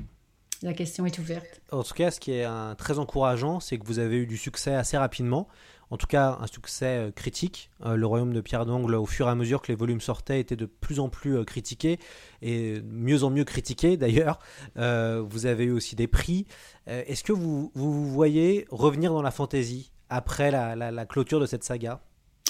la 0.62 0.75
question 0.75 1.07
est 1.07 1.18
ouverte. 1.18 1.62
En 1.73 1.83
tout 1.83 1.94
cas, 1.94 2.11
ce 2.11 2.20
qui 2.20 2.33
est 2.33 2.46
très 2.77 2.99
encourageant, 2.99 3.61
c'est 3.61 3.79
que 3.79 3.87
vous 3.87 3.99
avez 3.99 4.18
eu 4.18 4.27
du 4.27 4.37
succès 4.37 4.75
assez 4.75 4.96
rapidement. 4.96 5.49
En 5.90 5.96
tout 5.96 6.07
cas, 6.07 6.38
un 6.40 6.46
succès 6.46 6.87
euh, 6.87 7.11
critique. 7.11 7.70
Euh, 7.85 7.96
le 7.96 8.07
royaume 8.07 8.33
de 8.33 8.40
Pierre 8.40 8.64
d'Angle, 8.64 8.94
au 8.94 9.07
fur 9.07 9.27
et 9.27 9.31
à 9.31 9.35
mesure 9.35 9.61
que 9.61 9.68
les 9.68 9.75
volumes 9.75 10.01
sortaient, 10.01 10.38
était 10.38 10.57
de 10.57 10.66
plus 10.66 11.01
en 11.01 11.09
plus 11.09 11.37
euh, 11.37 11.44
critiqué 11.44 11.99
et 12.42 12.81
mieux 12.83 13.25
en 13.25 13.31
mieux 13.31 13.44
critiqué 13.44 13.96
d'ailleurs. 13.96 14.38
vous 14.77 15.46
avez 15.46 15.64
eu 15.64 15.73
aussi 15.73 15.96
des 15.96 16.07
prix. 16.07 16.46
Est-ce 16.87 17.25
que 17.25 17.33
vous, 17.33 17.70
vous, 17.75 18.11
voyez 18.11 18.66
revenir 18.70 19.12
dans 19.12 19.23
la 19.23 19.31
fantaisie 19.31 19.92
après 20.09 20.51
la 20.51 21.07
clôture 21.07 21.40
de 21.40 21.46
cette 21.46 21.64
saga? 21.64 22.01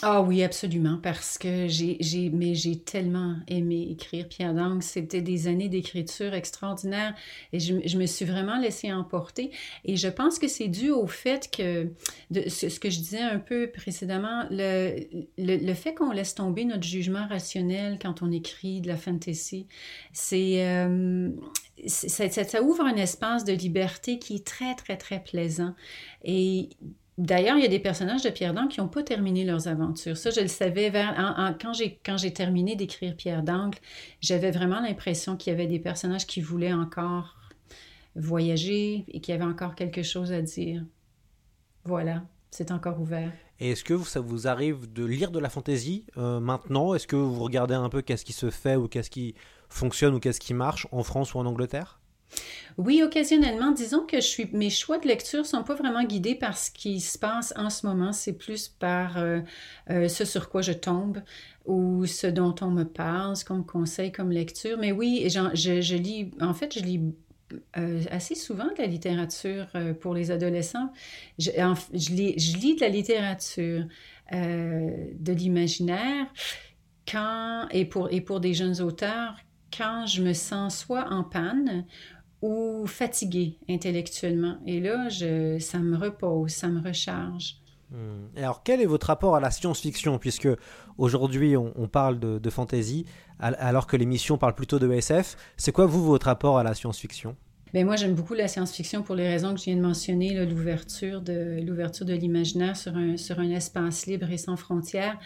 Ah 0.03 0.22
oui, 0.22 0.42
absolument, 0.42 0.98
parce 1.03 1.37
que 1.37 1.66
j'ai, 1.68 2.83
tellement 2.87 3.37
aimé 3.48 3.88
écrire 3.90 4.26
Pierre 4.29 4.55
d'Angle. 4.55 4.83
C'était 4.83 5.20
des 5.20 5.46
années 5.46 5.68
d'écriture 5.68 6.33
extraordinaires 6.33 7.14
et 7.53 7.61
je, 7.61 7.98
me 7.98 8.07
suis 8.07 8.24
vraiment 8.24 8.59
laissée 8.59 8.90
emporter. 8.90 9.50
Et 9.85 9.96
je 9.96 10.09
pense 10.09 10.38
que 10.38 10.48
c'est 10.48 10.68
dû 10.68 10.90
au 10.90 11.07
fait 11.07 11.50
que, 11.55 11.90
de, 12.31 12.48
ce, 12.48 12.81
que 12.81 12.88
je 12.88 12.98
disais 12.98 13.20
un 13.20 13.38
peu 13.38 13.70
précédemment, 13.70 14.46
le, 14.50 15.00
le, 15.37 15.57
le, 15.57 15.74
fait 15.74 15.92
qu'on 15.92 16.12
laisse 16.12 16.35
tomber 16.35 16.64
notre 16.64 16.85
jugement 16.85 17.26
rationnel 17.29 17.98
quand 18.00 18.22
on 18.22 18.33
écrit 18.33 18.81
de 18.81 18.88
la 18.88 18.96
fantasy, 18.96 19.66
c'est, 20.14 20.66
euh, 20.66 21.29
ça, 21.87 22.31
ça 22.31 22.62
ouvre 22.62 22.85
un 22.85 22.96
espace 22.96 23.44
de 23.44 23.53
liberté 23.53 24.18
qui 24.18 24.37
est 24.37 24.46
très, 24.46 24.74
très, 24.76 24.96
très 24.96 25.22
plaisant. 25.22 25.74
Et 26.24 26.70
D'ailleurs, 27.18 27.57
il 27.57 27.62
y 27.62 27.66
a 27.66 27.68
des 27.68 27.81
personnages 27.81 28.23
de 28.23 28.31
Pierre 28.31 28.55
d'Angle 28.55 28.68
qui 28.68 28.81
n'ont 28.81 28.88
pas 28.88 29.03
terminé 29.03 29.44
leurs 29.44 29.68
aventures. 29.68 30.16
Ça, 30.16 30.31
je 30.31 30.40
le 30.40 30.49
savais 30.49 30.90
vers, 30.90 31.14
quand 31.61 31.73
j'ai 31.73 32.01
quand 32.05 32.16
j'ai 32.16 32.33
terminé 32.33 32.77
d'écrire 32.77 33.14
Pierre 33.14 33.42
d'Angle, 33.42 33.79
j'avais 34.20 34.51
vraiment 34.51 34.81
l'impression 34.81 35.37
qu'il 35.37 35.53
y 35.53 35.55
avait 35.55 35.66
des 35.66 35.79
personnages 35.79 36.27
qui 36.27 36.40
voulaient 36.40 36.73
encore 36.73 37.37
voyager 38.16 39.05
et 39.09 39.20
qui 39.20 39.33
avaient 39.33 39.44
encore 39.44 39.75
quelque 39.75 40.03
chose 40.03 40.33
à 40.33 40.40
dire. 40.42 40.85
Voilà, 41.85 42.23
c'est 42.51 42.70
encore 42.70 43.01
ouvert. 43.01 43.33
Et 43.59 43.73
est-ce 43.73 43.85
que 43.85 43.99
ça 43.99 44.20
vous 44.20 44.49
arrive 44.49 44.90
de 44.90 45.05
lire 45.05 45.31
de 45.31 45.38
la 45.38 45.51
fantaisie 45.51 46.07
euh, 46.16 46.40
maintenant? 46.40 46.94
Est-ce 46.94 47.07
que 47.07 47.16
vous 47.16 47.42
regardez 47.42 47.75
un 47.75 47.90
peu 47.90 48.01
qu'est-ce 48.01 48.25
qui 48.25 48.33
se 48.33 48.51
fait 48.51 48.77
ou 48.77 48.88
qu'est-ce 48.88 49.11
qui 49.11 49.35
fonctionne 49.68 50.14
ou 50.14 50.20
qu'est-ce 50.20 50.40
qui 50.40 50.55
marche 50.55 50.87
en 50.90 51.03
France 51.03 51.35
ou 51.35 51.38
en 51.38 51.46
Angleterre? 51.46 51.99
Oui, 52.79 53.03
occasionnellement. 53.03 53.73
Disons 53.73 54.07
que 54.07 54.16
je 54.16 54.27
suis, 54.27 54.49
mes 54.53 54.71
choix 54.71 54.99
de 54.99 55.07
lecture 55.07 55.45
sont 55.45 55.62
pas 55.62 55.75
vraiment 55.75 56.05
guidés 56.05 56.35
par 56.35 56.57
ce 56.57 56.71
qui 56.71 57.01
se 57.01 57.19
passe 57.19 57.53
en 57.57 57.71
ce 57.71 57.87
moment. 57.87 58.12
C'est 58.12 58.33
plus 58.33 58.69
par 58.69 59.19
euh, 59.19 59.40
euh, 59.90 60.09
ce 60.09 60.25
sur 60.25 60.49
quoi 60.49 60.62
je 60.62 60.73
tombe 60.73 61.23
ou 61.66 62.07
ce 62.07 62.27
dont 62.27 62.55
on 62.62 62.71
me 62.71 62.85
parle, 62.85 63.37
ce 63.37 63.45
qu'on 63.45 63.57
me 63.57 63.62
conseille 63.62 64.12
comme 64.12 64.31
lecture. 64.31 64.79
Mais 64.79 64.93
oui, 64.93 65.29
je, 65.29 65.95
lis, 65.95 66.31
en 66.40 66.55
fait, 66.55 66.75
je 66.75 66.81
lis 66.81 67.01
euh, 67.77 68.03
assez 68.11 68.35
souvent 68.35 68.66
de 68.66 68.79
la 68.79 68.87
littérature 68.87 69.66
pour 70.01 70.14
les 70.14 70.31
adolescents. 70.31 70.93
Je, 71.38 71.51
lis, 72.11 72.35
je 72.38 72.57
lis, 72.57 72.77
de 72.77 72.81
la 72.81 72.88
littérature 72.88 73.85
de 74.33 75.33
l'imaginaire 75.33 76.27
et, 77.73 77.85
pour, 77.85 78.12
et 78.12 78.21
pour 78.21 78.40
des 78.40 78.55
jeunes 78.55 78.81
auteurs 78.81 79.37
quand 79.77 80.07
je 80.07 80.23
me 80.23 80.33
sens 80.33 80.79
soit 80.79 81.09
en 81.11 81.23
panne 81.23 81.85
ou 82.42 82.87
fatiguée 82.87 83.59
intellectuellement. 83.68 84.59
Et 84.66 84.81
là, 84.81 85.09
je, 85.09 85.59
ça 85.59 85.79
me 85.79 85.96
repose, 85.96 86.53
ça 86.53 86.68
me 86.68 86.81
recharge. 86.81 87.57
Hmm. 87.90 88.29
Alors, 88.37 88.62
quel 88.62 88.81
est 88.81 88.87
votre 88.87 89.09
rapport 89.09 89.35
à 89.37 89.40
la 89.40 89.50
science-fiction 89.50 90.18
Puisque 90.18 90.48
aujourd'hui, 90.96 91.57
on, 91.57 91.88
parle 91.88 92.18
de, 92.18 92.38
de 92.38 92.50
fantasy, 92.50 93.05
alors 93.38 93.87
que 93.87 93.96
l'émission 93.96 94.38
parle 94.38 94.55
plutôt 94.55 94.79
de 94.79 94.90
SF. 94.90 95.37
C'est 95.57 95.72
quoi, 95.72 95.87
vous, 95.87 96.05
votre 96.05 96.26
rapport 96.26 96.59
à 96.59 96.62
la 96.62 96.74
science-fiction? 96.74 97.37
Ben 97.72 97.87
moi, 97.87 97.94
j'aime 97.94 98.14
beaucoup 98.14 98.35
la 98.35 98.48
science-fiction 98.48 99.04
pour 99.04 99.14
les 99.14 99.28
raisons 99.28 99.54
que 99.54 99.61
je 99.61 99.66
viens 99.66 99.76
de 99.76 99.80
mentionner, 99.80 100.44
l'ouverture 100.44 101.20
de 101.20 101.61
l'ouverture 101.64 102.04
de 102.04 102.14
l'imaginaire 102.14 102.76
sur 102.76 102.96
un, 102.96 103.16
sur 103.16 103.38
un 103.38 103.48
espace 103.50 104.06
libre 104.06 104.28
et 104.28 104.38
sans 104.38 104.56
frontières. 104.56 105.16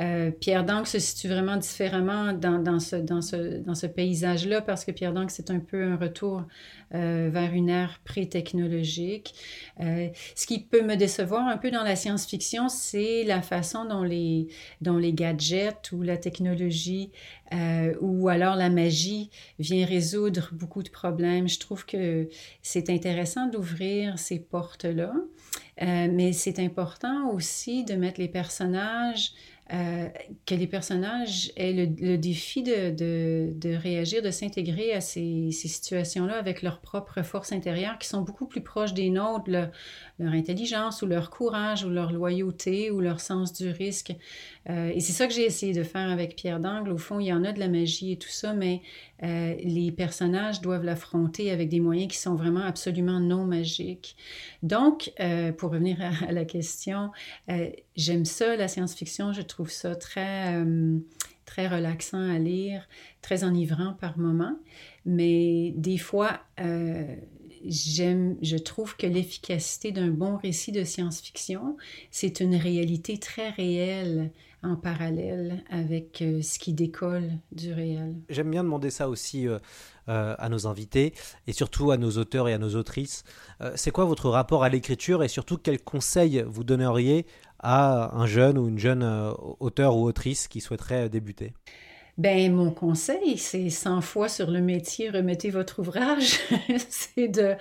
Euh, 0.00 0.30
Pierre 0.30 0.64
Dancre 0.64 0.88
se 0.88 0.98
situe 0.98 1.28
vraiment 1.28 1.56
différemment 1.56 2.34
dans, 2.34 2.58
dans 2.58 2.80
ce, 2.80 2.96
dans 2.96 3.22
ce, 3.22 3.60
dans 3.60 3.74
ce 3.74 3.86
paysage-là 3.86 4.60
parce 4.60 4.84
que 4.84 4.90
Pierre 4.90 5.14
Dancre, 5.14 5.30
c'est 5.30 5.50
un 5.50 5.58
peu 5.58 5.84
un 5.84 5.96
retour 5.96 6.42
euh, 6.94 7.30
vers 7.32 7.52
une 7.54 7.70
ère 7.70 8.00
pré-technologique. 8.04 9.34
Euh, 9.80 10.08
ce 10.34 10.46
qui 10.46 10.60
peut 10.60 10.82
me 10.82 10.96
décevoir 10.96 11.48
un 11.48 11.56
peu 11.56 11.70
dans 11.70 11.82
la 11.82 11.96
science-fiction, 11.96 12.68
c'est 12.68 13.24
la 13.24 13.40
façon 13.40 13.86
dont 13.86 14.02
les, 14.02 14.48
dont 14.82 14.98
les 14.98 15.14
gadgets 15.14 15.92
ou 15.92 16.02
la 16.02 16.18
technologie 16.18 17.10
euh, 17.52 17.94
ou 18.00 18.28
alors 18.28 18.56
la 18.56 18.70
magie 18.70 19.30
vient 19.58 19.86
résoudre 19.86 20.50
beaucoup 20.52 20.82
de 20.82 20.90
problèmes. 20.90 21.48
Je 21.48 21.58
trouve 21.58 21.86
que 21.86 22.28
c'est 22.62 22.90
intéressant 22.90 23.46
d'ouvrir 23.46 24.18
ces 24.18 24.40
portes-là, 24.40 25.12
euh, 25.82 26.08
mais 26.10 26.32
c'est 26.32 26.58
important 26.58 27.30
aussi 27.30 27.84
de 27.84 27.94
mettre 27.94 28.20
les 28.20 28.28
personnages 28.28 29.32
euh, 29.72 30.08
que 30.44 30.54
les 30.54 30.68
personnages 30.68 31.50
aient 31.56 31.72
le, 31.72 32.16
défi 32.18 32.62
de, 32.62 33.76
réagir, 33.76 34.22
de 34.22 34.30
s'intégrer 34.30 34.92
à 34.92 35.00
ces, 35.00 35.50
situations-là 35.50 36.38
avec 36.38 36.62
leurs 36.62 36.80
propres 36.80 37.22
forces 37.22 37.50
intérieures 37.50 37.98
qui 37.98 38.06
sont 38.06 38.22
beaucoup 38.22 38.46
plus 38.46 38.60
proches 38.60 38.94
des 38.94 39.10
nôtres, 39.10 39.50
leur 39.50 40.32
intelligence 40.32 41.02
ou 41.02 41.06
leur 41.06 41.30
courage 41.30 41.82
ou 41.82 41.90
leur 41.90 42.12
loyauté 42.12 42.92
ou 42.92 43.00
leur 43.00 43.18
sens 43.18 43.52
du 43.52 43.68
risque. 43.70 44.14
Euh, 44.68 44.90
et 44.92 45.00
c'est 45.00 45.12
ça 45.12 45.26
que 45.26 45.32
j'ai 45.32 45.44
essayé 45.44 45.72
de 45.72 45.82
faire 45.82 46.10
avec 46.10 46.34
Pierre 46.36 46.58
d'Angle. 46.58 46.90
Au 46.90 46.98
fond, 46.98 47.20
il 47.20 47.26
y 47.26 47.32
en 47.32 47.44
a 47.44 47.52
de 47.52 47.60
la 47.60 47.68
magie 47.68 48.12
et 48.12 48.16
tout 48.16 48.28
ça, 48.28 48.52
mais 48.52 48.82
euh, 49.22 49.54
les 49.62 49.92
personnages 49.92 50.60
doivent 50.60 50.84
l'affronter 50.84 51.50
avec 51.50 51.68
des 51.68 51.80
moyens 51.80 52.10
qui 52.10 52.18
sont 52.18 52.34
vraiment 52.34 52.62
absolument 52.62 53.20
non 53.20 53.44
magiques. 53.44 54.16
Donc, 54.62 55.12
euh, 55.20 55.52
pour 55.52 55.70
revenir 55.70 55.98
à, 56.00 56.32
la 56.32 56.44
question, 56.44 57.10
j'aime 57.96 58.24
ça, 58.24 58.56
la 58.56 58.68
science-fiction. 58.68 59.32
Je 59.32 59.42
trouve 59.42 59.70
ça 59.70 59.94
très, 59.94 60.64
très 61.44 61.68
relaxant 61.68 62.28
à 62.28 62.38
lire, 62.38 62.88
très 63.22 63.44
enivrant 63.44 63.92
par 63.92 64.18
moments. 64.18 64.56
Mais 65.04 65.72
des 65.76 65.98
fois, 65.98 66.40
j'aime, 67.64 68.36
je 68.42 68.56
trouve 68.56 68.96
que 68.96 69.06
l'efficacité 69.06 69.92
d'un 69.92 70.08
bon 70.08 70.36
récit 70.36 70.72
de 70.72 70.84
science-fiction, 70.84 71.76
c'est 72.10 72.40
une 72.40 72.56
réalité 72.56 73.18
très 73.18 73.50
réelle 73.50 74.32
en 74.66 74.76
parallèle 74.76 75.62
avec 75.70 76.22
euh, 76.22 76.42
ce 76.42 76.58
qui 76.58 76.72
décolle 76.72 77.30
du 77.52 77.72
réel. 77.72 78.14
J'aime 78.28 78.50
bien 78.50 78.64
demander 78.64 78.90
ça 78.90 79.08
aussi 79.08 79.46
euh, 79.46 79.58
euh, 80.08 80.34
à 80.38 80.48
nos 80.48 80.66
invités 80.66 81.14
et 81.46 81.52
surtout 81.52 81.90
à 81.90 81.96
nos 81.96 82.10
auteurs 82.12 82.48
et 82.48 82.52
à 82.52 82.58
nos 82.58 82.74
autrices. 82.74 83.24
c'est 83.74 83.90
quoi 83.90 84.04
votre 84.04 84.28
rapport 84.28 84.64
à 84.64 84.68
l'écriture 84.68 85.22
et 85.22 85.28
surtout 85.28 85.56
quels 85.56 85.82
conseils 85.82 86.44
vous 86.46 86.64
donneriez 86.64 87.26
à 87.58 88.14
un 88.16 88.26
jeune 88.26 88.58
ou 88.58 88.68
une 88.68 88.78
jeune 88.78 89.02
auteur 89.60 89.96
ou 89.96 90.04
autrice 90.04 90.48
qui 90.48 90.60
souhaiterait 90.60 91.08
débuter? 91.08 91.54
Ben, 92.18 92.50
mon 92.50 92.70
conseil, 92.70 93.36
c'est 93.36 93.68
100 93.68 94.00
fois 94.00 94.30
sur 94.30 94.50
le 94.50 94.62
métier, 94.62 95.10
remettez 95.10 95.50
votre 95.50 95.80
ouvrage. 95.80 96.38
c'est 96.88 97.28
de, 97.28 97.56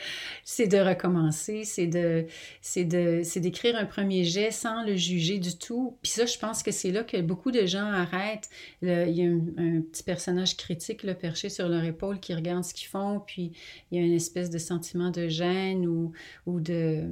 c'est 0.45 0.67
de 0.67 0.77
recommencer, 0.77 1.65
c'est 1.65 1.87
de, 1.87 2.25
c'est 2.61 2.85
de, 2.85 3.19
c'est 3.25 3.41
d'écrire 3.41 3.75
un 3.75 3.83
premier 3.83 4.23
jet 4.23 4.51
sans 4.51 4.85
le 4.85 4.95
juger 4.95 5.39
du 5.39 5.57
tout. 5.57 5.97
Puis 6.01 6.13
ça, 6.13 6.25
je 6.25 6.37
pense 6.37 6.63
que 6.63 6.71
c'est 6.71 6.91
là 6.91 7.03
que 7.03 7.19
beaucoup 7.19 7.51
de 7.51 7.65
gens 7.65 7.85
arrêtent. 7.85 8.49
il 8.81 9.09
y 9.09 9.23
a 9.23 9.29
un, 9.29 9.81
petit 9.81 10.03
personnage 10.03 10.55
critique, 10.55 11.03
le 11.03 11.15
perché 11.15 11.49
sur 11.49 11.67
leur 11.67 11.83
épaule, 11.83 12.21
qui 12.21 12.33
regarde 12.33 12.63
ce 12.63 12.73
qu'ils 12.73 12.87
font, 12.87 13.19
puis 13.19 13.51
il 13.91 13.99
y 13.99 14.01
a 14.01 14.05
une 14.05 14.13
espèce 14.13 14.49
de 14.49 14.57
sentiment 14.57 15.09
de 15.09 15.27
gêne 15.27 15.85
ou, 15.85 16.13
ou 16.45 16.61
de, 16.61 17.03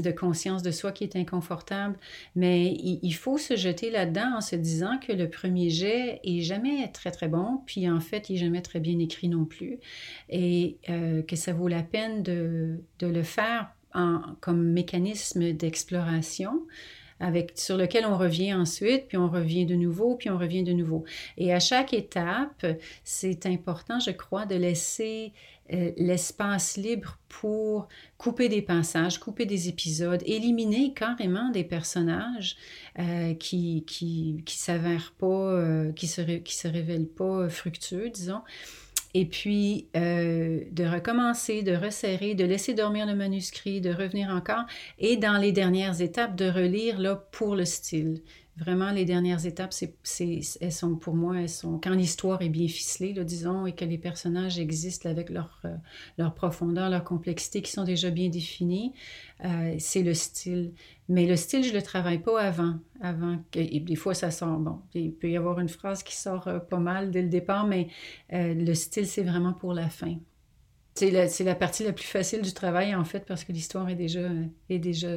de 0.00 0.10
conscience 0.12 0.62
de 0.62 0.70
soi 0.70 0.92
qui 0.92 1.02
est 1.02 1.16
inconfortable. 1.16 1.96
Mais 2.36 2.66
il, 2.66 3.00
il 3.02 3.14
faut 3.14 3.36
se 3.36 3.56
jeter 3.56 3.90
là-dedans 3.90 4.36
en 4.36 4.40
se 4.40 4.54
disant 4.54 5.00
que 5.04 5.12
le 5.12 5.28
premier 5.28 5.70
jet 5.70 6.20
est 6.22 6.42
jamais 6.42 6.83
très 6.92 7.10
très 7.10 7.28
bon, 7.28 7.62
puis 7.66 7.88
en 7.88 8.00
fait, 8.00 8.30
il 8.30 8.34
n'est 8.34 8.38
jamais 8.40 8.62
très 8.62 8.80
bien 8.80 8.98
écrit 8.98 9.28
non 9.28 9.44
plus, 9.44 9.78
et 10.28 10.78
euh, 10.88 11.22
que 11.22 11.36
ça 11.36 11.52
vaut 11.52 11.68
la 11.68 11.82
peine 11.82 12.22
de, 12.22 12.80
de 12.98 13.06
le 13.06 13.22
faire 13.22 13.70
en, 13.94 14.20
comme 14.40 14.62
mécanisme 14.62 15.52
d'exploration. 15.52 16.62
Sur 17.54 17.76
lequel 17.76 18.06
on 18.06 18.16
revient 18.16 18.54
ensuite, 18.54 19.08
puis 19.08 19.16
on 19.16 19.28
revient 19.28 19.66
de 19.66 19.74
nouveau, 19.74 20.16
puis 20.16 20.30
on 20.30 20.38
revient 20.38 20.62
de 20.62 20.72
nouveau. 20.72 21.04
Et 21.38 21.52
à 21.52 21.60
chaque 21.60 21.92
étape, 21.92 22.66
c'est 23.04 23.46
important, 23.46 24.00
je 24.00 24.10
crois, 24.10 24.46
de 24.46 24.54
laisser 24.54 25.32
euh, 25.72 25.92
l'espace 25.96 26.76
libre 26.76 27.18
pour 27.30 27.88
couper 28.18 28.50
des 28.50 28.60
passages, 28.60 29.18
couper 29.18 29.46
des 29.46 29.70
épisodes, 29.70 30.22
éliminer 30.26 30.92
carrément 30.92 31.48
des 31.48 31.64
personnages 31.64 32.56
euh, 32.98 33.32
qui 33.32 33.82
qui 33.86 34.42
qui 34.44 34.58
s'avèrent 34.58 35.14
pas, 35.18 35.26
euh, 35.26 35.90
qui 35.92 36.06
se 36.06 36.20
qui 36.20 36.54
se 36.54 36.68
révèlent 36.68 37.08
pas 37.08 37.48
fructueux, 37.48 38.10
disons. 38.10 38.42
Et 39.14 39.26
puis 39.26 39.88
de 39.94 40.84
recommencer, 40.86 41.62
de 41.62 41.74
resserrer, 41.74 42.34
de 42.34 42.44
laisser 42.44 42.74
dormir 42.74 43.06
le 43.06 43.14
manuscrit, 43.14 43.80
de 43.80 43.90
revenir 43.90 44.28
encore, 44.30 44.64
et 44.98 45.16
dans 45.16 45.38
les 45.38 45.52
dernières 45.52 46.00
étapes 46.00 46.36
de 46.36 46.50
relire 46.50 46.98
là 46.98 47.14
pour 47.30 47.54
le 47.54 47.64
style 47.64 48.22
Vraiment, 48.56 48.92
les 48.92 49.04
dernières 49.04 49.46
étapes, 49.46 49.72
c'est, 49.72 50.40
elles 50.60 50.72
sont 50.72 50.94
pour 50.94 51.16
moi, 51.16 51.40
elles 51.40 51.48
sont 51.48 51.80
quand 51.82 51.90
l'histoire 51.90 52.40
est 52.40 52.48
bien 52.48 52.68
ficelée, 52.68 53.12
disons, 53.24 53.66
et 53.66 53.74
que 53.74 53.84
les 53.84 53.98
personnages 53.98 54.60
existent 54.60 55.08
avec 55.08 55.28
leur, 55.28 55.60
euh, 55.64 55.74
leur 56.18 56.34
profondeur, 56.34 56.88
leur 56.88 57.02
complexité, 57.02 57.62
qui 57.62 57.72
sont 57.72 57.82
déjà 57.82 58.10
bien 58.10 58.28
définis, 58.28 58.92
euh, 59.44 59.74
c'est 59.80 60.04
le 60.04 60.14
style. 60.14 60.72
Mais 61.08 61.26
le 61.26 61.34
style, 61.34 61.64
je 61.64 61.70
ne 61.70 61.74
le 61.74 61.82
travaille 61.82 62.20
pas 62.20 62.40
avant. 62.40 62.78
avant 63.00 63.38
que, 63.50 63.58
et 63.58 63.80
des 63.80 63.96
fois, 63.96 64.14
ça 64.14 64.30
sort, 64.30 64.56
bon, 64.60 64.78
il 64.94 65.12
peut 65.12 65.30
y 65.30 65.36
avoir 65.36 65.58
une 65.58 65.68
phrase 65.68 66.04
qui 66.04 66.14
sort 66.14 66.46
euh, 66.46 66.60
pas 66.60 66.78
mal 66.78 67.10
dès 67.10 67.22
le 67.22 67.28
départ, 67.28 67.66
mais 67.66 67.88
le 68.30 68.74
style, 68.74 69.08
c'est 69.08 69.24
vraiment 69.24 69.52
pour 69.52 69.74
la 69.74 69.88
fin. 69.88 70.16
C'est 70.94 71.10
la, 71.10 71.26
la 71.44 71.54
partie 71.56 71.82
la 71.82 71.92
plus 71.92 72.06
facile 72.06 72.40
du 72.42 72.52
travail, 72.52 72.94
en 72.94 73.04
fait, 73.04 73.26
parce 73.26 73.42
que 73.42 73.50
l'histoire 73.50 73.88
est 73.88 73.96
déjà, 73.96 74.28
est 74.70 74.78
déjà 74.78 75.08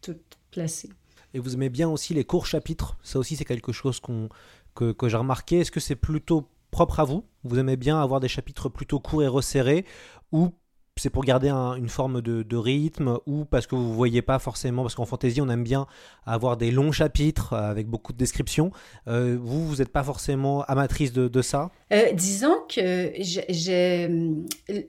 toute 0.00 0.38
placée. 0.52 0.90
Et 1.34 1.40
vous 1.40 1.54
aimez 1.54 1.68
bien 1.68 1.88
aussi 1.88 2.14
les 2.14 2.24
courts 2.24 2.46
chapitres. 2.46 2.96
Ça 3.02 3.18
aussi, 3.18 3.34
c'est 3.36 3.44
quelque 3.44 3.72
chose 3.72 4.00
que 4.00 4.94
j'ai 5.08 5.16
remarqué. 5.16 5.58
Est-ce 5.58 5.72
que 5.72 5.80
c'est 5.80 5.96
plutôt 5.96 6.48
propre 6.70 7.00
à 7.00 7.04
vous? 7.04 7.24
Vous 7.42 7.58
aimez 7.58 7.76
bien 7.76 8.00
avoir 8.00 8.20
des 8.20 8.28
chapitres 8.28 8.68
plutôt 8.68 9.00
courts 9.00 9.24
et 9.24 9.26
resserrés 9.26 9.84
Ou 10.30 10.54
c'est 10.96 11.10
pour 11.10 11.24
garder 11.24 11.50
une 11.50 11.88
forme 11.88 12.22
de, 12.22 12.56
rythme 12.56 13.18
ou 13.26 13.44
parce 13.44 13.66
que 13.66 13.74
vous 13.74 13.92
voyez 13.92 14.22
pas 14.22 14.38
forcément, 14.38 14.82
parce 14.82 14.94
qu'en 14.94 15.06
fantasy 15.06 15.40
on 15.40 15.48
aime 15.48 15.64
bien 15.64 15.86
avoir 16.24 16.56
des 16.56 16.70
longs 16.70 16.92
chapitres 16.92 17.52
euh, 17.52 17.70
avec 17.70 17.88
beaucoup 17.88 18.12
de 18.12 18.18
descriptions. 18.18 18.70
Euh, 19.08 19.36
vous, 19.40 19.66
vous 19.66 19.76
n'êtes 19.76 19.88
pas 19.88 20.04
forcément 20.04 20.62
amatrice 20.62 21.12
de, 21.12 21.42
ça? 21.42 21.72
Euh, 21.92 22.12
Disons 22.12 22.54
que 22.68 23.12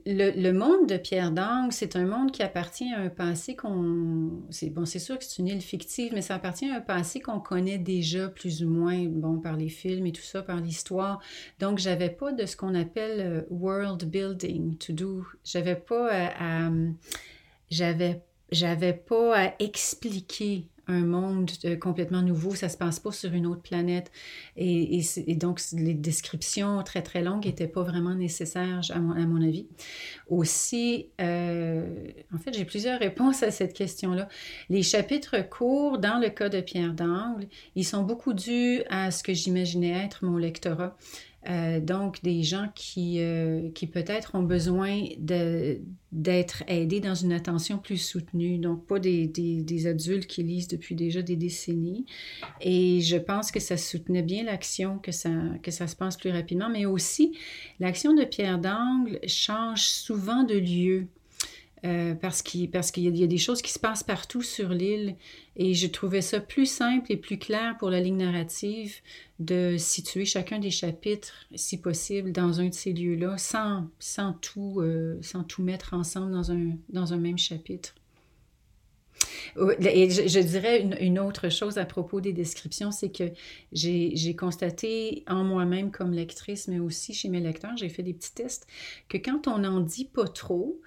le, 0.06 0.52
monde 0.52 0.88
de 0.88 0.98
Pierre 0.98 1.32
Dang, 1.32 1.72
c'est 1.72 1.96
un 1.96 2.06
monde 2.06 2.32
qui 2.32 2.44
appartient 2.44 2.94
à 2.94 3.00
un 3.00 3.10
passé 3.10 3.56
qu'on... 3.56 4.44
C'est, 4.52 4.70
bon, 4.70 4.86
c'est 4.86 5.00
sûr 5.00 5.18
que 5.18 5.26
c'est 5.26 5.40
une 5.40 5.48
île 5.48 5.62
fictive, 5.62 6.12
mais 6.14 6.22
ça 6.22 6.36
appartient 6.36 6.70
à 6.70 6.76
un 6.76 6.82
passé 6.82 7.20
qu'on 7.20 7.40
connaît 7.40 7.80
déjà 7.80 8.28
plus 8.30 8.64
ou 8.64 8.70
moins, 8.70 9.06
bon, 9.06 9.40
par 9.40 9.58
les 9.58 9.70
films 9.70 10.06
et 10.06 10.12
tout 10.12 10.22
ça, 10.22 10.44
par 10.44 10.58
l'histoire. 10.58 11.20
Donc, 11.60 11.80
j'avais 11.80 12.10
pas 12.10 12.32
de 12.32 12.46
ce 12.46 12.56
qu'on 12.56 12.76
appelle 12.76 13.46
world 13.50 14.06
building 14.06 14.78
to 14.78 14.94
do. 14.94 15.26
J'avais 15.44 15.76
pas 15.76 15.95
à, 15.96 16.70
j'avais 17.70 18.22
j'avais 18.52 18.94
pas 18.94 19.48
à 19.48 19.54
expliquer 19.60 20.68
un 20.88 21.06
monde 21.06 21.50
euh, 21.66 21.76
complètement 21.76 22.22
nouveau, 22.22 22.54
ça 22.54 22.70
se 22.70 22.78
passe 22.78 23.00
pas 23.00 23.12
sur 23.12 23.34
une 23.34 23.48
autre 23.48 23.62
planète. 23.62 24.12
Et, 24.56 25.02
donc, 25.36 25.60
les 25.74 25.94
descriptions 25.94 26.84
très, 26.84 27.02
très 27.02 27.24
longues 27.24 27.46
n'étaient 27.46 27.68
pas 27.68 27.84
vraiment 27.84 28.14
nécessaires, 28.14 28.82
à 28.92 29.00
mon, 29.00 29.42
avis. 29.42 29.68
Aussi, 30.30 31.08
euh, 31.22 31.88
en 32.34 32.38
fait, 32.38 32.54
j'ai 32.54 32.66
plusieurs 32.66 33.00
réponses 33.00 33.44
à 33.44 33.52
cette 33.52 33.74
question-là. 33.74 34.28
Les 34.70 34.84
chapitres 34.84 35.38
courts, 35.50 35.98
dans 35.98 36.20
le 36.20 36.30
cas 36.30 36.50
de 36.50 36.62
Pierre 36.62 36.94
d'Angle, 36.94 37.48
ils 37.76 37.86
sont 37.86 38.04
beaucoup 38.04 38.34
dus 38.34 38.82
à 38.90 39.12
ce 39.12 39.24
que 39.24 39.34
j'imaginais 39.34 40.06
être 40.06 40.24
mon 40.24 40.38
lectorat. 40.38 40.96
Euh, 41.48 41.80
donc, 41.80 42.24
des 42.24 42.42
gens 42.42 42.70
qui, 42.74 43.20
euh, 43.20 43.70
qui 43.76 43.86
peut-être 43.86 44.34
ont 44.34 44.42
besoin 44.42 45.04
d'être 46.12 46.64
aidés 46.68 47.00
dans 47.02 47.14
une 47.14 47.34
attention 47.34 47.78
plus 47.78 47.98
soutenue. 47.98 48.58
Donc, 48.58 48.88
pas 48.88 49.00
des, 49.00 49.28
des, 49.28 49.62
des, 49.62 49.88
adultes 49.88 50.26
qui 50.26 50.42
lisent 50.42 50.68
depuis 50.68 50.96
déjà 50.96 51.22
des 51.22 51.36
décennies. 51.36 52.06
Et 52.62 53.02
je 53.02 53.18
pense 53.18 53.52
que 53.52 53.60
ça 53.60 53.78
soutenait 53.78 54.24
bien 54.24 54.44
l'action, 54.44 54.98
que 54.98 55.12
ça, 55.12 55.30
que 55.62 55.72
ça 55.72 55.88
se 55.88 55.96
passe 55.96 56.18
plus 56.18 56.32
rapidement. 56.32 56.70
Mais 56.70 56.86
aussi, 56.86 57.38
l'action 57.80 58.14
de 58.14 58.24
Pierre 58.24 58.58
d'Angle 58.58 59.20
change 59.28 59.84
souvent 59.84 60.44
de 60.44 60.56
lieu. 60.56 61.08
Euh, 61.86 62.16
parce 62.16 62.42
qu'il 62.42 62.64
y, 62.64 63.24
a 63.24 63.28
des 63.28 63.38
choses 63.38 63.62
qui 63.62 63.72
se 63.72 63.78
passent 63.78 64.04
partout 64.04 64.42
sur 64.42 64.70
l'île 64.70 65.16
et 65.56 65.76
je 65.76 65.86
trouvais 65.88 66.22
ça 66.22 66.40
plus 66.40 66.66
simple 66.66 67.12
et 67.12 67.18
plus 67.18 67.38
clair 67.38 67.78
pour 67.78 67.92
la 67.92 68.00
ligne 68.00 68.18
narrative 68.18 68.96
de 69.40 69.76
situer 69.78 70.26
chacun 70.26 70.58
des 70.58 70.72
chapitres, 70.72 71.48
si 71.54 71.80
possible, 71.80 72.32
dans 72.32 72.60
un 72.60 72.70
de 72.70 72.74
ces 72.74 72.92
lieux-là, 72.92 73.38
sans, 73.38 73.88
sans, 74.00 74.34
tout, 74.34 74.80
euh, 74.80 75.20
sans 75.22 75.44
tout 75.44 75.62
mettre 75.62 75.94
ensemble 75.94 76.32
dans 76.32 76.52
un, 76.52 76.72
dans 76.90 77.14
un 77.14 77.18
même 77.18 77.38
chapitre. 77.38 77.94
Et 79.80 80.10
je, 80.10 80.40
dirais 80.40 80.82
une, 81.00 81.20
autre 81.20 81.50
chose 81.50 81.78
à 81.78 81.86
propos 81.86 82.20
des 82.20 82.34
descriptions, 82.34 82.92
c'est 82.92 83.12
que 83.12 83.32
j'ai 83.72 84.36
constaté 84.36 85.24
en 85.28 85.44
moi-même 85.44 85.92
comme 85.92 86.12
lectrice, 86.12 86.68
mais 86.68 86.80
aussi 86.80 87.14
chez 87.14 87.30
mes 87.30 87.40
lecteurs, 87.40 87.78
j'ai 87.78 87.90
fait 87.90 88.04
des 88.04 88.14
petits 88.14 88.34
tests, 88.34 88.68
que 89.08 89.18
quand 89.18 89.48
on 89.48 89.60
n'en 89.60 89.80
dit 89.80 90.06
pas 90.06 90.28
trop, 90.28 90.82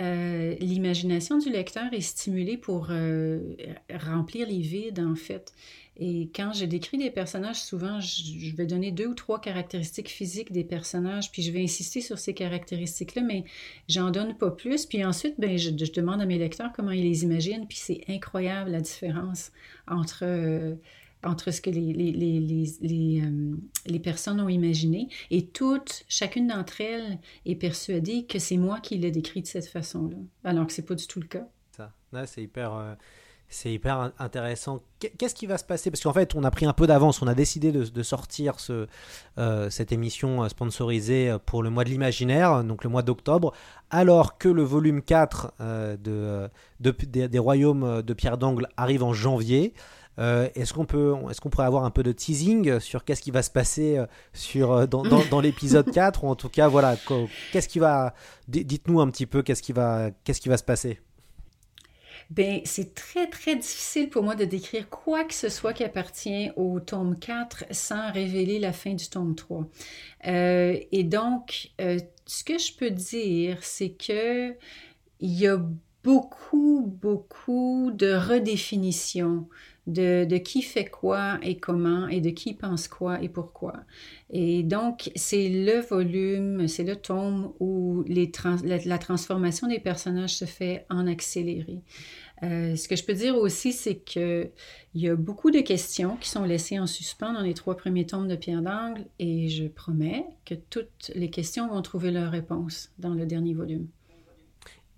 euh, 0.00 0.54
l'imagination 0.58 1.38
du 1.38 1.50
lecteur 1.50 1.92
est 1.92 2.00
stimulée 2.00 2.56
pour 2.56 2.88
euh, 2.90 3.54
remplir 3.90 4.48
les 4.48 4.60
vides, 4.60 5.00
en 5.00 5.14
fait. 5.14 5.52
Et 5.98 6.30
quand 6.34 6.52
je 6.54 6.64
décris 6.64 6.96
des 6.96 7.10
personnages, 7.10 7.60
souvent, 7.60 8.00
je, 8.00 8.56
vais 8.56 8.64
donner 8.64 8.90
deux 8.90 9.06
ou 9.06 9.14
trois 9.14 9.40
caractéristiques 9.40 10.08
physiques 10.08 10.50
des 10.50 10.64
personnages, 10.64 11.30
puis 11.30 11.42
je 11.42 11.52
vais 11.52 11.62
insister 11.62 12.00
sur 12.00 12.18
ces 12.18 12.32
caractéristiques-là, 12.32 13.22
mais 13.22 13.44
j'en 13.88 14.10
donne 14.10 14.34
pas 14.34 14.50
plus. 14.50 14.86
Puis 14.86 15.04
ensuite, 15.04 15.34
ben, 15.38 15.58
je, 15.58 15.70
demande 15.70 16.22
à 16.22 16.26
mes 16.26 16.38
lecteurs 16.38 16.72
comment 16.74 16.92
ils 16.92 17.04
les 17.04 17.24
imaginent, 17.24 17.66
puis 17.68 17.78
c'est 17.78 18.04
incroyable 18.08 18.70
la 18.70 18.80
différence 18.80 19.52
entre... 19.86 20.20
Euh, 20.22 20.74
entre 21.24 21.50
ce 21.50 21.60
que 21.60 21.70
les, 21.70 21.92
les, 21.92 22.12
les, 22.12 23.22
euh, 23.22 23.56
les, 23.86 23.98
personnes 24.00 24.40
ont 24.40 24.48
imaginé. 24.48 25.08
Et 25.30 25.46
toutes, 25.46 26.04
chacune 26.08 26.48
d'entre 26.48 26.80
elles 26.80 27.18
est 27.46 27.54
persuadée 27.54 28.24
que 28.26 28.38
c'est 28.38 28.56
moi 28.56 28.80
qui 28.80 28.98
l'ai 28.98 29.10
décrit 29.10 29.42
de 29.42 29.46
cette 29.46 29.68
façon-là, 29.68 30.16
alors 30.44 30.66
que 30.66 30.72
c'est 30.72 30.86
pas 30.86 30.94
du 30.94 31.06
tout 31.06 31.20
le 31.20 31.26
cas. 31.26 31.46
Ça, 31.76 31.92
c'est 32.26 32.42
hyper... 32.42 32.74
Euh, 32.74 32.94
hyper 33.66 34.12
intéressant. 34.18 34.82
Qu'est-ce 35.18 35.34
qui 35.34 35.44
va 35.44 35.58
se 35.58 35.64
passer? 35.64 35.90
Parce 35.90 36.02
qu'en 36.02 36.14
fait, 36.14 36.34
on 36.34 36.42
a 36.42 36.50
pris 36.50 36.64
un 36.64 36.72
peu 36.72 36.86
d'avance. 36.86 37.20
On 37.20 37.26
a 37.26 37.34
décidé 37.34 37.70
de, 37.70 38.02
sortir 38.02 38.58
ce, 38.58 38.86
euh, 39.36 39.68
cette 39.68 39.92
émission 39.92 40.48
sponsorisée 40.48 41.36
pour 41.44 41.62
le 41.62 41.68
mois 41.68 41.84
de 41.84 41.90
l'imaginaire, 41.90 42.64
donc 42.64 42.82
le 42.82 42.88
mois 42.88 43.02
d'octobre, 43.02 43.52
alors 43.90 44.38
que 44.38 44.48
le 44.48 44.62
volume 44.62 45.02
4 45.02 45.52
de, 45.98 46.48
des, 46.80 47.38
Royaumes 47.38 48.00
de 48.00 48.14
Pierre 48.14 48.38
d'Angle 48.38 48.68
arrive 48.78 49.02
en 49.02 49.12
janvier. 49.12 49.74
Euh, 50.18 50.48
est-ce 50.54 50.74
qu'on 50.74 50.84
peut, 50.84 51.14
est-ce 51.30 51.40
qu'on 51.40 51.48
pourrait 51.48 51.66
avoir 51.66 51.84
un 51.84 51.90
peu 51.90 52.02
de 52.02 52.12
teasing 52.12 52.80
sur 52.80 53.04
qu'est-ce 53.04 53.22
qui 53.22 53.30
va 53.30 53.42
se 53.42 53.50
passer 53.50 53.96
euh, 53.96 54.06
sur, 54.34 54.72
euh, 54.72 54.86
dans, 54.86 55.02
dans, 55.02 55.40
l'épisode 55.40 55.90
4 55.92 56.24
ou 56.24 56.28
en 56.28 56.34
tout 56.34 56.50
cas 56.50 56.68
voilà 56.68 56.96
qu'est-ce 57.52 57.68
qui 57.68 57.78
va, 57.78 58.14
dites-nous 58.48 59.00
un 59.00 59.08
petit 59.10 59.26
peu 59.26 59.42
qu'est-ce 59.42 59.62
qui 59.62 59.72
va, 59.72 60.10
qu'est-ce 60.24 60.40
qui 60.40 60.50
va 60.50 60.58
se 60.58 60.64
passer. 60.64 61.00
Ben, 62.30 62.60
c'est 62.64 62.94
très, 62.94 63.26
très 63.28 63.56
difficile 63.56 64.08
pour 64.08 64.22
moi 64.22 64.34
de 64.34 64.44
décrire 64.44 64.88
quoi 64.88 65.24
que 65.24 65.34
ce 65.34 65.48
soit 65.48 65.72
qui 65.72 65.84
appartient 65.84 66.50
au 66.56 66.78
tome 66.80 67.18
4 67.18 67.64
sans 67.70 68.10
révéler 68.12 68.58
la 68.58 68.72
fin 68.72 68.94
du 68.94 69.08
tome 69.08 69.34
3. 69.34 69.66
et 70.24 71.04
donc, 71.04 71.72
ce 71.78 72.44
que 72.44 72.58
je 72.58 72.74
peux 72.74 72.90
dire, 72.90 73.58
c'est 73.62 73.90
que 73.90 74.54
il 75.20 75.38
y 75.38 75.46
a 75.46 75.58
beaucoup, 76.02 76.84
beaucoup 77.00 77.90
de 77.94 78.14
redéfinitions 78.14 79.48
de, 79.86 80.38
qui 80.38 80.62
fait 80.62 80.84
quoi 80.84 81.38
et 81.42 81.58
comment 81.58 82.06
et 82.08 82.20
de 82.20 82.30
qui 82.30 82.54
pense 82.54 82.88
quoi 82.88 83.20
et 83.22 83.28
pourquoi. 83.28 83.74
Et 84.30 84.62
donc, 84.62 85.10
c'est 85.16 85.48
le 85.48 85.80
volume, 85.80 86.68
c'est 86.68 86.84
le 86.84 86.96
tome 86.96 87.52
où 87.58 88.04
les 88.06 88.30
la, 88.64 88.98
transformation 88.98 89.66
des 89.66 89.80
personnages 89.80 90.36
se 90.36 90.44
fait 90.44 90.86
en 90.88 91.06
accéléré. 91.06 91.80
Euh, 92.44 92.74
ce 92.74 92.88
que 92.88 92.96
je 92.96 93.04
peux 93.04 93.14
dire 93.14 93.36
aussi, 93.36 93.72
c'est 93.72 93.98
qu'il 93.98 94.50
y 94.94 95.08
a 95.08 95.14
beaucoup 95.14 95.50
de 95.50 95.60
questions 95.60 96.16
qui 96.16 96.28
sont 96.28 96.44
laissées 96.44 96.78
en 96.78 96.86
suspens 96.86 97.32
dans 97.32 97.42
les 97.42 97.54
trois 97.54 97.76
premiers 97.76 98.06
tomes 98.06 98.26
de 98.26 98.34
Pierre 98.34 98.62
d'Angle 98.62 99.04
et 99.18 99.48
je 99.48 99.66
promets 99.68 100.26
que 100.44 100.54
toutes 100.54 101.12
les 101.14 101.30
questions 101.30 101.68
vont 101.68 101.82
trouver 101.82 102.10
leur 102.10 102.32
réponse 102.32 102.90
dans 102.98 103.14
le 103.14 103.26
dernier 103.26 103.54
volume 103.54 103.86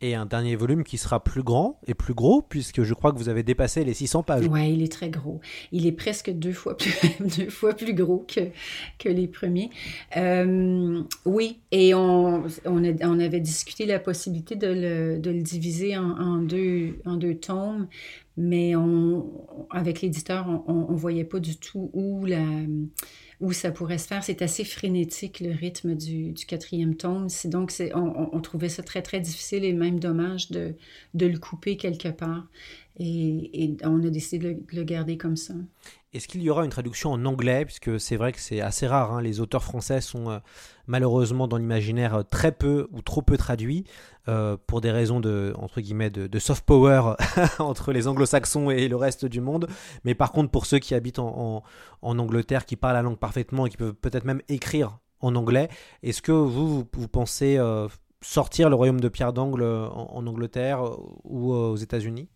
et 0.05 0.15
un 0.15 0.27
dernier 0.27 0.55
volume 0.55 0.85
qui 0.85 0.99
sera 0.99 1.25
plus 1.25 1.43
grand 1.43 1.81
et 1.87 1.95
plus 1.95 2.13
gros, 2.13 2.43
puisque 2.43 2.83
je 2.83 2.93
crois 2.93 3.13
que 3.13 3.17
vous 3.17 3.31
avez 3.31 3.43
dépassé 3.43 3.85
les 3.85 3.95
600 3.95 4.23
pages. 4.23 4.47
Oui, 4.47 4.75
il 4.75 4.83
est 4.83 4.93
très 4.93 5.09
gros. 5.09 5.41
Il 5.73 5.87
est 5.87 5.93
presque 5.93 6.31
deux 6.31 6.53
fois 6.53 6.77
plus, 6.77 6.93
deux 7.39 7.49
fois 7.49 7.73
plus 7.73 7.95
gros 7.95 8.27
que, 8.29 8.41
que 8.99 9.09
les 9.09 9.27
premiers. 9.27 9.71
Euh, 10.19 11.03
oui, 11.25 11.59
et 11.71 11.95
on, 11.95 12.45
on, 12.67 13.21
avait 13.21 13.41
discuté 13.41 13.87
la 13.87 13.99
possibilité 13.99 14.57
de 14.57 14.67
le, 14.67 15.19
de 15.19 15.31
le 15.31 15.41
diviser 15.41 15.97
en, 15.97 16.37
deux, 16.37 16.99
en 17.07 17.17
deux 17.17 17.37
tomes, 17.37 17.89
mais 18.37 18.75
avec 19.71 20.01
l'éditeur, 20.01 20.65
on 20.67 20.91
ne 20.91 20.97
voyait 20.97 21.25
pas 21.25 21.39
du 21.39 21.57
tout 21.57 21.91
où 21.95 23.53
ça 23.53 23.71
pourrait 23.71 23.99
se 23.99 24.09
faire. 24.09 24.25
C'est 24.25 24.43
assez 24.43 24.65
frénétique 24.65 25.41
le 25.41 25.53
rythme 25.53 25.95
du, 25.95 26.35
quatrième 26.47 26.97
tome. 26.97 27.29
Donc, 27.45 27.73
on, 27.95 28.41
trouvait 28.41 28.69
ça 28.69 28.83
très, 28.83 29.03
très 29.03 29.21
difficile 29.21 29.65
et 29.65 29.73
même 29.73 30.01
dommage 30.01 30.51
de 30.51 30.77
le 31.15 31.39
couper 31.39 31.77
quelque 31.77 32.09
part. 32.09 32.49
Et, 33.01 33.77
on 33.83 34.05
a 34.05 34.11
décidé 34.11 34.55
de 34.55 34.77
le 34.77 34.85
garder 34.85 35.17
comme 35.17 35.37
ça. 35.37 35.55
Est-ce 36.13 36.29
qu'il 36.29 36.43
y 36.43 36.51
aura 36.51 36.65
une 36.65 36.71
traduction 36.71 37.11
en 37.11 37.25
anglais? 37.25 37.65
Puisque 37.65 37.99
c'est 37.99 38.15
vrai 38.15 38.31
que 38.31 38.39
c'est 38.39 38.61
assez 38.61 38.87
rare. 38.87 39.13
Hein. 39.13 39.21
Les 39.21 39.41
auteurs 39.41 39.65
français 39.65 40.01
sont 40.01 40.31
euh, 40.31 40.39
malheureusement 40.87 41.49
dans 41.49 41.57
l'imaginaire 41.57 42.15
euh, 42.15 42.23
très 42.23 42.53
peu 42.53 42.87
ou 42.93 43.03
trop 43.03 43.21
peu 43.21 43.37
traduits 43.37 43.85
euh, 44.29 44.57
pour 44.69 44.81
des 44.81 44.93
raisons 44.93 45.19
de, 45.19 45.53
entre 45.59 45.81
guillemets, 45.81 46.11
de, 46.11 46.39
soft 46.39 46.65
power 46.65 47.15
entre 47.59 47.93
les 47.93 48.07
anglo-saxons 48.07 48.71
et 48.71 48.87
le 48.87 48.95
reste 48.95 49.25
du 49.27 49.41
monde. 49.41 49.67
Mais 50.05 50.15
par 50.15 50.31
contre, 50.31 50.53
pour 50.53 50.67
ceux 50.67 50.79
qui 50.79 50.95
habitent 50.95 51.19
en, 51.19 51.65
Angleterre, 52.03 52.65
qui 52.65 52.77
parlent 52.77 52.95
la 52.95 53.03
langue 53.03 53.19
parfaitement 53.19 53.67
et 53.67 53.71
qui 53.71 53.77
peuvent 53.77 53.95
peut-être 53.95 54.25
même 54.25 54.43
écrire 54.49 54.99
en 55.19 55.35
anglais, 55.35 55.69
est-ce 56.05 56.23
que 56.23 56.31
vous, 56.31 56.87
vous, 56.93 57.09
pensez 57.09 57.59
sortir 58.21 58.69
le 58.69 58.77
royaume 58.77 59.01
de 59.01 59.09
Pierre 59.09 59.33
d'Angle 59.33 59.65
en 59.65 60.27
Angleterre 60.27 60.83
ou 61.25 61.53
aux 61.53 61.77
États-Unis? 61.77 62.29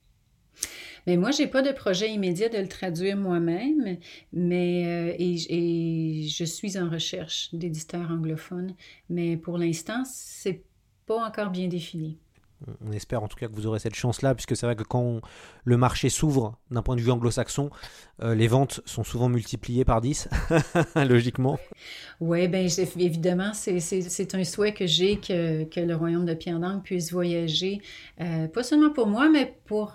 Mais 1.06 1.16
moi, 1.16 1.30
j'ai 1.30 1.46
pas 1.46 1.62
de 1.62 1.72
projet 1.72 2.10
immédiat 2.10 2.50
de 2.50 2.58
le 2.58 2.68
traduire 2.68 3.16
moi-même, 3.16 3.96
mais 4.32 4.84
euh, 4.86 5.16
et, 5.18 6.26
je 6.28 6.44
suis 6.44 6.78
en 6.78 6.90
recherche 6.90 7.48
d'éditeurs 7.54 8.10
anglophones, 8.10 8.74
mais 9.08 9.36
pour 9.38 9.56
l'instant, 9.56 10.02
c'est 10.04 10.62
pas 11.06 11.26
encore 11.26 11.50
bien 11.50 11.68
défini. 11.68 12.18
On 12.84 12.92
espère 12.92 13.22
en 13.22 13.28
tout 13.28 13.36
cas 13.36 13.46
que 13.46 13.54
vous 13.54 13.66
aurez 13.66 13.78
cette 13.78 13.94
chance-là, 13.94 14.34
puisque 14.34 14.56
c'est 14.56 14.66
vrai 14.66 14.74
que 14.74 14.82
quand 14.82 15.20
le 15.64 15.76
marché 15.76 16.08
s'ouvre 16.08 16.58
d'un 16.70 16.82
point 16.82 16.96
de 16.96 17.00
vue 17.00 17.10
anglo-saxon, 17.10 17.70
euh, 18.22 18.34
les 18.34 18.48
ventes 18.48 18.80
sont 18.84 19.04
souvent 19.04 19.28
multipliées 19.28 19.84
par 19.84 20.00
10, 20.00 20.28
logiquement. 20.96 21.58
Oui, 22.20 22.48
bien 22.48 22.66
évidemment, 22.98 23.52
c'est 23.54 24.34
un 24.34 24.44
souhait 24.44 24.74
que 24.74 24.86
j'ai 24.86 25.18
que, 25.20 25.64
que, 25.64 25.80
le 25.80 25.94
royaume 25.94 26.26
de 26.26 26.34
Pierre 26.34 26.58
puisse 26.82 27.12
voyager, 27.12 27.80
euh, 28.20 28.48
pas 28.48 28.64
seulement 28.64 28.90
pour 28.90 29.06
moi, 29.06 29.28
mais 29.28 29.56
pour 29.66 29.92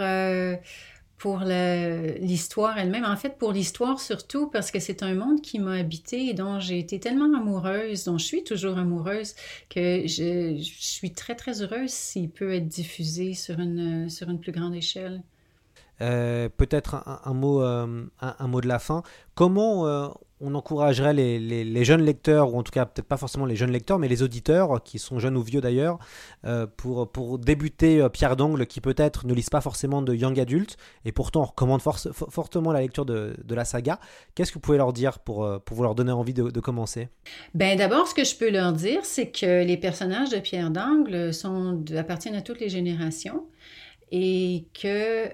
pour 1.18 1.40
l'histoire 1.40 2.78
elle-même. 2.78 3.06
En 3.06 3.16
fait, 3.16 3.38
pour 3.38 3.54
l'histoire 3.54 4.00
surtout, 4.00 4.48
parce 4.48 4.72
que 4.72 4.80
c'est 4.80 5.04
un 5.04 5.16
monde 5.16 5.42
qui 5.42 5.60
m'a 5.60 5.76
habité 5.76 6.28
et 6.28 6.34
dont 6.34 6.60
j'ai 6.60 6.80
été 6.80 7.00
tellement 7.00 7.34
amoureuse, 7.38 8.04
dont 8.04 8.18
je 8.18 8.26
suis 8.26 8.44
toujours 8.44 8.78
amoureuse, 8.78 9.36
que 9.70 10.06
je, 10.06 10.58
suis 10.62 11.14
très, 11.14 11.36
très 11.36 11.62
heureuse 11.62 11.92
s'il 11.92 12.30
peut 12.30 12.54
être 12.54 12.68
diffusé 12.68 13.34
sur 13.34 13.60
une, 13.60 14.10
sur 14.10 14.30
une 14.30 14.40
plus 14.40 14.52
grande 14.52 14.76
échelle. 14.76 15.24
Euh, 16.02 16.50
peut-être 16.50 16.96
un, 17.24 17.34
mot, 17.34 17.62
euh, 17.62 18.06
un, 18.20 18.48
mot 18.48 18.62
de 18.62 18.68
la 18.68 18.80
fin. 18.80 19.04
Comment 19.36 19.88
euh, 19.88 20.10
on 20.44 20.56
encouragerait 20.56 21.14
les, 21.14 21.86
jeunes 21.86 22.04
lecteurs, 22.04 22.54
ou 22.54 22.60
en 22.60 22.64
tout 22.64 22.72
cas 22.72 22.86
peut-être 22.86 23.08
pas 23.08 23.18
forcément 23.18 23.46
les 23.46 23.56
jeunes 23.56 23.72
lecteurs, 23.72 23.98
mais 23.98 24.10
les 24.10 24.24
auditeurs, 24.24 24.84
qui 24.84 25.00
sont 25.00 25.18
jeunes 25.18 25.38
ou 25.38 25.42
vieux 25.42 25.62
d'ailleurs, 25.62 26.00
euh, 26.46 26.68
pour, 26.68 27.40
débuter 27.40 28.02
euh, 28.02 28.10
Pierre 28.10 28.36
d'Angle, 28.36 28.66
qui 28.68 28.82
peut-être 28.82 29.26
ne 29.26 29.34
lisent 29.34 29.50
pas 29.50 29.62
forcément 29.62 30.02
de 30.02 30.14
young 30.14 30.38
adult, 30.40 30.76
et 31.06 31.14
pourtant 31.14 31.42
on 31.42 31.46
recommande 31.46 31.82
fortement 31.82 32.72
la 32.74 32.82
lecture 32.82 33.06
de, 33.06 33.36
la 33.50 33.66
saga. 33.66 34.00
Qu'est-ce 34.36 34.52
que 34.52 34.56
vous 34.56 34.62
pouvez 34.62 34.78
leur 34.78 34.92
dire 34.92 35.20
pour, 35.20 35.46
euh, 35.46 35.60
pour 35.60 35.82
leur 35.82 35.96
donner 35.96 36.12
envie 36.12 36.34
de, 36.34 36.60
commencer? 36.60 37.08
Ben 37.54 37.78
D'abord, 37.78 38.08
ce 38.08 38.14
que 38.14 38.24
je 38.24 38.36
peux 38.36 38.50
leur 38.50 38.74
dire, 38.74 39.04
c'est 39.04 39.32
que 39.32 39.64
les 39.64 39.78
personnages 39.78 40.30
de 40.30 40.40
Pierre 40.40 40.72
d'Angle 40.72 41.32
appartiennent 41.98 42.36
à 42.36 42.42
toutes 42.42 42.60
les 42.60 42.70
générations 42.70 43.46
et 44.12 44.66
que 44.74 45.30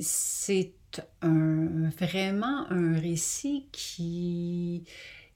c'est 0.00 0.72
un, 1.22 1.90
vraiment 1.90 2.70
un 2.70 2.98
récit 2.98 3.66
qui, 3.72 4.84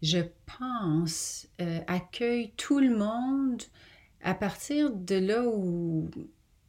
je 0.02 0.20
pense, 0.58 1.46
euh, 1.60 1.80
accueille 1.86 2.52
tout 2.56 2.78
le 2.78 2.96
monde 2.96 3.62
à 4.22 4.34
partir 4.34 4.90
de 4.90 5.16
là 5.16 5.44
où 5.46 6.10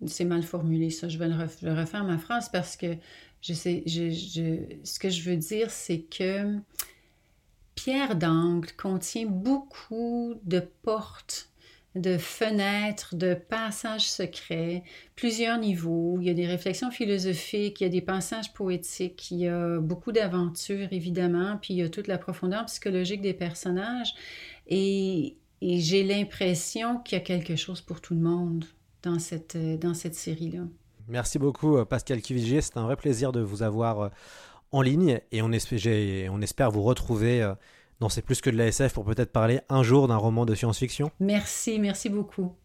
c'est 0.07 0.25
mal 0.25 0.43
formulé 0.43 0.89
ça, 0.89 1.07
je 1.07 1.17
vais, 1.17 1.27
le 1.27 1.73
refaire 1.73 2.03
ma 2.03 2.17
phrase 2.17 2.49
parce 2.49 2.75
que 2.75 2.97
je 3.41 3.53
sais, 3.53 3.83
ce 3.87 4.99
que 4.99 5.09
je 5.09 5.29
veux 5.29 5.35
dire, 5.35 5.69
c'est 5.69 5.99
que 5.99 6.57
Pierre 7.75 8.15
d'Angle 8.15 8.71
contient 8.73 9.25
beaucoup 9.25 10.35
de 10.43 10.61
portes 10.81 11.49
de 11.95 12.17
fenêtres, 12.17 13.15
de 13.15 13.33
passages 13.33 14.09
secrets, 14.09 14.83
plusieurs 15.15 15.57
niveaux. 15.57 16.17
Il 16.19 16.27
y 16.27 16.29
a 16.29 16.33
des 16.33 16.47
réflexions 16.47 16.91
philosophiques, 16.91 17.81
il 17.81 17.83
y 17.83 17.87
a 17.87 17.89
des 17.89 18.01
passages 18.01 18.53
poétiques, 18.53 19.29
il 19.31 19.39
y 19.39 19.47
a 19.47 19.79
beaucoup 19.79 20.11
d'aventures, 20.11 20.87
évidemment, 20.91 21.57
puis 21.61 21.75
il 21.75 21.77
y 21.77 21.83
a 21.83 21.89
toute 21.89 22.07
la 22.07 22.17
profondeur 22.17 22.65
psychologique 22.65 23.21
des 23.21 23.33
personnages. 23.33 24.13
Et, 24.67 25.37
j'ai 25.61 26.03
l'impression 26.03 26.99
qu'il 26.99 27.17
y 27.17 27.21
a 27.21 27.23
quelque 27.23 27.55
chose 27.55 27.79
pour 27.79 28.01
tout 28.01 28.13
le 28.13 28.19
monde 28.19 28.65
dans 29.01 29.17
cette, 29.17 29.55
dans 29.79 29.93
cette 29.93 30.15
série-là. 30.15 30.63
Merci 31.07 31.39
beaucoup, 31.39 31.77
euh, 31.77 31.85
Pascal 31.85 32.21
Kivigier. 32.21 32.61
C'est 32.61 32.77
un 32.77 32.83
vrai 32.83 32.95
plaisir 32.95 33.31
de 33.31 33.41
vous 33.41 33.63
avoir 33.63 34.01
euh, 34.01 34.09
en 34.71 34.81
ligne 34.81 35.19
et 35.31 35.41
on 35.41 35.51
on 35.51 36.41
espère 36.41 36.71
vous 36.71 36.83
retrouver 36.83 37.41
euh, 37.41 37.53
C'est 38.09 38.21
plus 38.21 38.41
que 38.41 38.49
de 38.49 38.57
la 38.57 38.67
SF 38.67 38.93
pour 38.93 39.05
peut-être 39.05 39.31
parler 39.31 39.61
un 39.69 39.83
jour 39.83 40.07
d'un 40.07 40.17
roman 40.17 40.45
de 40.45 40.55
science-fiction. 40.55 41.11
Merci, 41.19 41.79
merci 41.79 42.09
beaucoup. 42.09 42.55